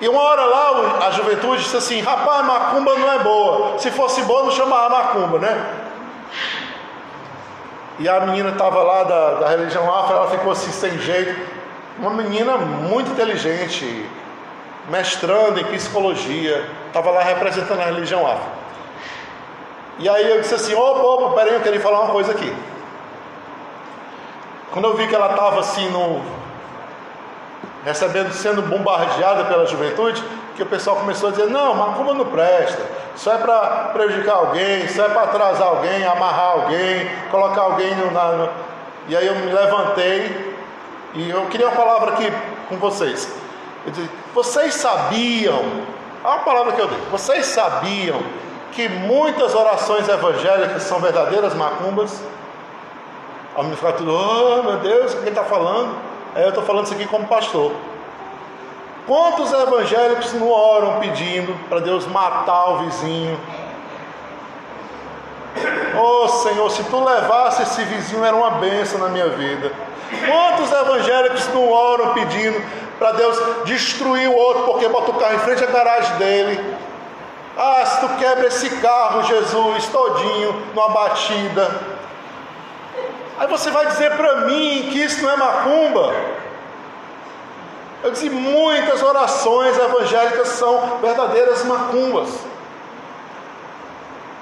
E 0.00 0.08
uma 0.08 0.20
hora 0.20 0.44
lá 0.44 1.06
a 1.06 1.10
juventude 1.10 1.62
disse 1.62 1.76
assim: 1.76 2.00
rapaz, 2.00 2.44
macumba 2.46 2.98
não 2.98 3.12
é 3.12 3.18
boa. 3.18 3.78
Se 3.78 3.90
fosse 3.90 4.22
boa, 4.22 4.44
não 4.44 4.50
chamava 4.50 4.88
macumba, 4.90 5.38
né? 5.38 5.74
E 7.98 8.08
a 8.08 8.20
menina 8.20 8.50
estava 8.50 8.82
lá 8.82 9.04
da, 9.04 9.34
da 9.34 9.48
religião 9.48 9.92
afro, 9.94 10.16
ela 10.16 10.30
ficou 10.30 10.52
assim 10.52 10.70
sem 10.70 10.98
jeito. 10.98 11.34
Uma 11.98 12.10
menina 12.10 12.58
muito 12.58 13.10
inteligente, 13.10 14.06
mestrando 14.90 15.58
em 15.60 15.64
psicologia, 15.64 16.68
estava 16.88 17.10
lá 17.10 17.22
representando 17.22 17.80
a 17.80 17.84
religião 17.84 18.26
afro. 18.26 18.65
E 19.98 20.08
aí 20.08 20.30
eu 20.30 20.40
disse 20.40 20.54
assim, 20.54 20.74
opa, 20.74 21.00
opa, 21.00 21.34
peraí, 21.34 21.54
eu 21.54 21.60
queria 21.60 21.80
falar 21.80 22.00
uma 22.00 22.12
coisa 22.12 22.32
aqui. 22.32 22.54
Quando 24.70 24.84
eu 24.84 24.96
vi 24.96 25.06
que 25.06 25.14
ela 25.14 25.30
estava 25.30 25.60
assim 25.60 25.88
no. 25.88 26.22
recebendo, 27.82 28.30
sendo 28.32 28.60
bombardeada 28.60 29.44
pela 29.44 29.64
juventude, 29.66 30.22
que 30.54 30.62
o 30.62 30.66
pessoal 30.66 30.96
começou 30.96 31.30
a 31.30 31.32
dizer, 31.32 31.46
não, 31.46 31.74
macumba 31.74 32.12
não 32.12 32.26
presta, 32.26 32.82
isso 33.14 33.30
é 33.30 33.38
para 33.38 33.90
prejudicar 33.94 34.36
alguém, 34.36 34.84
isso 34.84 35.00
é 35.00 35.08
para 35.08 35.22
atrasar 35.22 35.68
alguém, 35.68 36.04
amarrar 36.04 36.52
alguém, 36.52 37.10
colocar 37.30 37.62
alguém 37.62 37.94
no, 37.94 38.10
na, 38.10 38.32
no... 38.32 38.48
E 39.08 39.16
aí 39.16 39.26
eu 39.26 39.34
me 39.36 39.50
levantei 39.50 40.54
e 41.14 41.30
eu 41.30 41.46
queria 41.46 41.68
uma 41.68 41.76
palavra 41.76 42.12
aqui 42.12 42.30
com 42.68 42.76
vocês. 42.76 43.32
Eu 43.86 43.92
disse, 43.92 44.10
vocês 44.34 44.74
sabiam, 44.74 45.62
olha 46.22 46.34
a 46.34 46.38
palavra 46.40 46.72
que 46.72 46.80
eu 46.82 46.88
dei, 46.88 46.98
vocês 47.10 47.46
sabiam 47.46 48.20
que 48.76 48.90
muitas 48.90 49.54
orações 49.54 50.06
evangélicas 50.06 50.82
são 50.82 51.00
verdadeiras 51.00 51.54
macumbas. 51.54 52.22
A 53.56 53.62
me 53.62 53.74
fica 53.74 53.92
tudo, 53.94 54.12
oh 54.14 54.62
meu 54.62 54.76
Deus, 54.76 55.14
o 55.14 55.22
que 55.22 55.30
está 55.30 55.42
falando? 55.44 55.96
Aí 56.34 56.42
eu 56.42 56.50
estou 56.50 56.62
falando 56.62 56.84
isso 56.84 56.92
aqui 56.92 57.06
como 57.06 57.26
pastor. 57.26 57.72
Quantos 59.06 59.50
evangélicos 59.50 60.34
não 60.34 60.50
oram 60.50 61.00
pedindo 61.00 61.56
para 61.70 61.80
Deus 61.80 62.06
matar 62.06 62.72
o 62.72 62.78
vizinho? 62.80 63.40
Oh 65.98 66.28
Senhor, 66.28 66.70
se 66.70 66.84
tu 66.84 67.02
levasse 67.02 67.62
esse 67.62 67.82
vizinho 67.82 68.22
era 68.22 68.36
uma 68.36 68.50
benção 68.50 69.00
na 69.00 69.08
minha 69.08 69.30
vida. 69.30 69.72
Quantos 70.26 70.70
evangélicos 70.70 71.48
não 71.54 71.72
oram 71.72 72.12
pedindo 72.12 72.62
para 72.98 73.12
Deus 73.12 73.40
destruir 73.64 74.28
o 74.28 74.36
outro 74.36 74.64
porque 74.64 74.86
bota 74.86 75.12
o 75.12 75.14
carro 75.14 75.34
em 75.34 75.38
frente 75.38 75.64
à 75.64 75.66
garagem 75.66 76.16
dele? 76.18 76.76
Ah, 77.56 77.84
se 77.86 78.00
tu 78.00 78.08
quebra 78.16 78.46
esse 78.48 78.68
carro, 78.80 79.22
Jesus, 79.22 79.86
todinho, 79.86 80.52
numa 80.74 80.90
batida. 80.90 81.70
Aí 83.38 83.46
você 83.46 83.70
vai 83.70 83.86
dizer 83.86 84.12
para 84.12 84.42
mim 84.42 84.88
que 84.92 84.98
isso 84.98 85.22
não 85.22 85.30
é 85.30 85.36
macumba? 85.36 86.14
Eu 88.02 88.10
disse, 88.10 88.28
muitas 88.28 89.02
orações 89.02 89.76
evangélicas 89.76 90.48
são 90.48 90.98
verdadeiras 91.00 91.64
macumbas. 91.64 92.28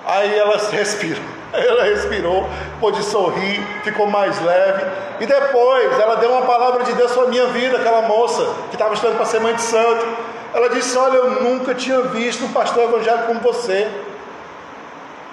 Aí 0.06 0.36
ela 0.38 0.58
respira, 0.70 1.20
ela 1.54 1.84
respirou, 1.84 2.48
pôde 2.80 3.02
sorrir, 3.04 3.64
ficou 3.84 4.06
mais 4.06 4.40
leve. 4.42 4.84
E 5.20 5.26
depois 5.26 5.98
ela 5.98 6.16
deu 6.16 6.30
uma 6.30 6.42
palavra 6.42 6.84
de 6.84 6.92
Deus 6.92 7.12
para 7.12 7.22
a 7.22 7.28
minha 7.28 7.46
vida, 7.46 7.78
aquela 7.78 8.02
moça 8.02 8.44
que 8.70 8.74
estava 8.74 8.92
estudando 8.92 9.16
para 9.16 9.24
ser 9.24 9.40
mãe 9.40 9.54
de 9.54 9.62
santo. 9.62 10.34
Ela 10.55 10.70
disse: 10.70 10.96
Olha, 10.96 11.16
eu 11.16 11.42
nunca 11.42 11.74
tinha 11.74 12.00
visto 12.02 12.44
um 12.44 12.52
pastor 12.52 12.84
evangélico 12.84 13.26
como 13.26 13.40
você. 13.40 13.90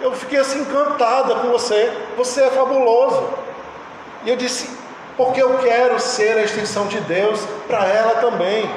Eu 0.01 0.11
fiquei 0.13 0.39
assim 0.39 0.61
encantada 0.61 1.36
com 1.36 1.49
você. 1.49 1.93
Você 2.17 2.41
é 2.41 2.49
fabuloso. 2.49 3.30
E 4.26 4.30
eu 4.32 4.36
disse: 4.36 4.67
Porque 5.15 5.41
eu 5.41 5.59
quero 5.59 5.99
ser 5.99 6.38
a 6.38 6.41
extensão 6.41 6.88
de 6.88 6.99
Deus 7.01 7.39
para 7.67 7.86
ela 7.86 8.15
também. 8.15 8.69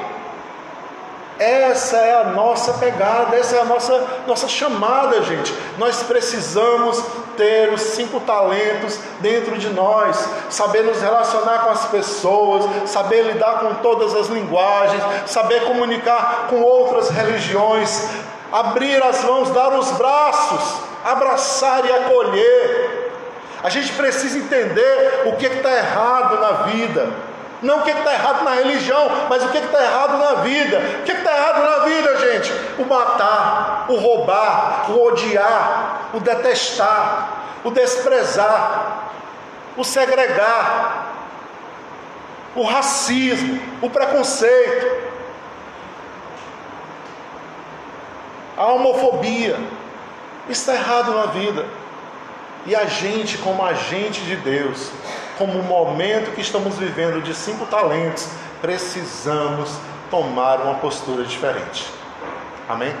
Essa 1.39 1.97
é 1.97 2.21
a 2.21 2.23
nossa 2.25 2.73
pegada, 2.73 3.35
essa 3.35 3.57
é 3.57 3.61
a 3.61 3.65
nossa, 3.65 4.07
nossa 4.25 4.47
chamada, 4.47 5.21
gente. 5.23 5.53
Nós 5.77 6.01
precisamos 6.03 7.03
ter 7.35 7.71
os 7.73 7.81
cinco 7.81 8.19
talentos 8.21 8.99
dentro 9.19 9.57
de 9.57 9.69
nós, 9.69 10.27
saber 10.49 10.83
nos 10.83 11.01
relacionar 11.01 11.59
com 11.59 11.69
as 11.69 11.85
pessoas, 11.85 12.89
saber 12.89 13.23
lidar 13.23 13.59
com 13.59 13.75
todas 13.75 14.15
as 14.15 14.27
linguagens, 14.27 15.03
saber 15.25 15.65
comunicar 15.65 16.47
com 16.49 16.61
outras 16.61 17.09
religiões, 17.09 18.07
abrir 18.51 19.01
as 19.03 19.23
mãos, 19.23 19.49
dar 19.51 19.77
os 19.77 19.91
braços, 19.91 20.81
abraçar 21.03 21.85
e 21.85 21.91
acolher. 21.91 23.11
A 23.63 23.69
gente 23.69 23.91
precisa 23.93 24.37
entender 24.37 25.23
o 25.25 25.35
que 25.37 25.45
está 25.45 25.71
errado 25.71 26.39
na 26.39 26.51
vida. 26.63 27.24
Não 27.65 27.79
o 27.79 27.81
que 27.81 27.89
está 27.89 28.13
errado 28.13 28.43
na 28.43 28.51
religião, 28.51 29.09
mas 29.27 29.43
o 29.43 29.49
que 29.49 29.57
está 29.57 29.83
errado 29.83 30.19
na 30.19 30.41
vida. 30.43 30.77
O 30.99 31.03
que 31.03 31.11
está 31.11 31.35
errado 31.35 31.63
na 31.63 31.85
vida, 31.85 32.17
gente? 32.19 32.53
O 32.77 32.85
matar, 32.85 33.87
o 33.89 33.95
roubar, 33.95 34.91
o 34.91 35.03
odiar, 35.03 36.11
o 36.13 36.19
detestar, 36.19 37.29
o 37.63 37.71
desprezar, 37.71 39.09
o 39.75 39.83
segregar, 39.83 41.07
o 42.55 42.61
racismo, 42.61 43.59
o 43.81 43.89
preconceito, 43.89 45.03
a 48.55 48.67
homofobia. 48.67 49.57
Isso 50.47 50.69
está 50.69 50.75
errado 50.75 51.15
na 51.15 51.25
vida. 51.25 51.65
E 52.67 52.75
a 52.75 52.85
gente, 52.85 53.39
como 53.39 53.65
agente 53.65 54.21
de 54.21 54.35
Deus, 54.35 54.91
como 55.37 55.59
o 55.59 55.63
momento 55.63 56.33
que 56.33 56.41
estamos 56.41 56.77
vivendo 56.77 57.21
de 57.21 57.33
cinco 57.33 57.65
talentos, 57.65 58.27
precisamos 58.61 59.69
tomar 60.09 60.61
uma 60.61 60.75
postura 60.75 61.23
diferente. 61.23 61.89
Amém? 62.67 62.93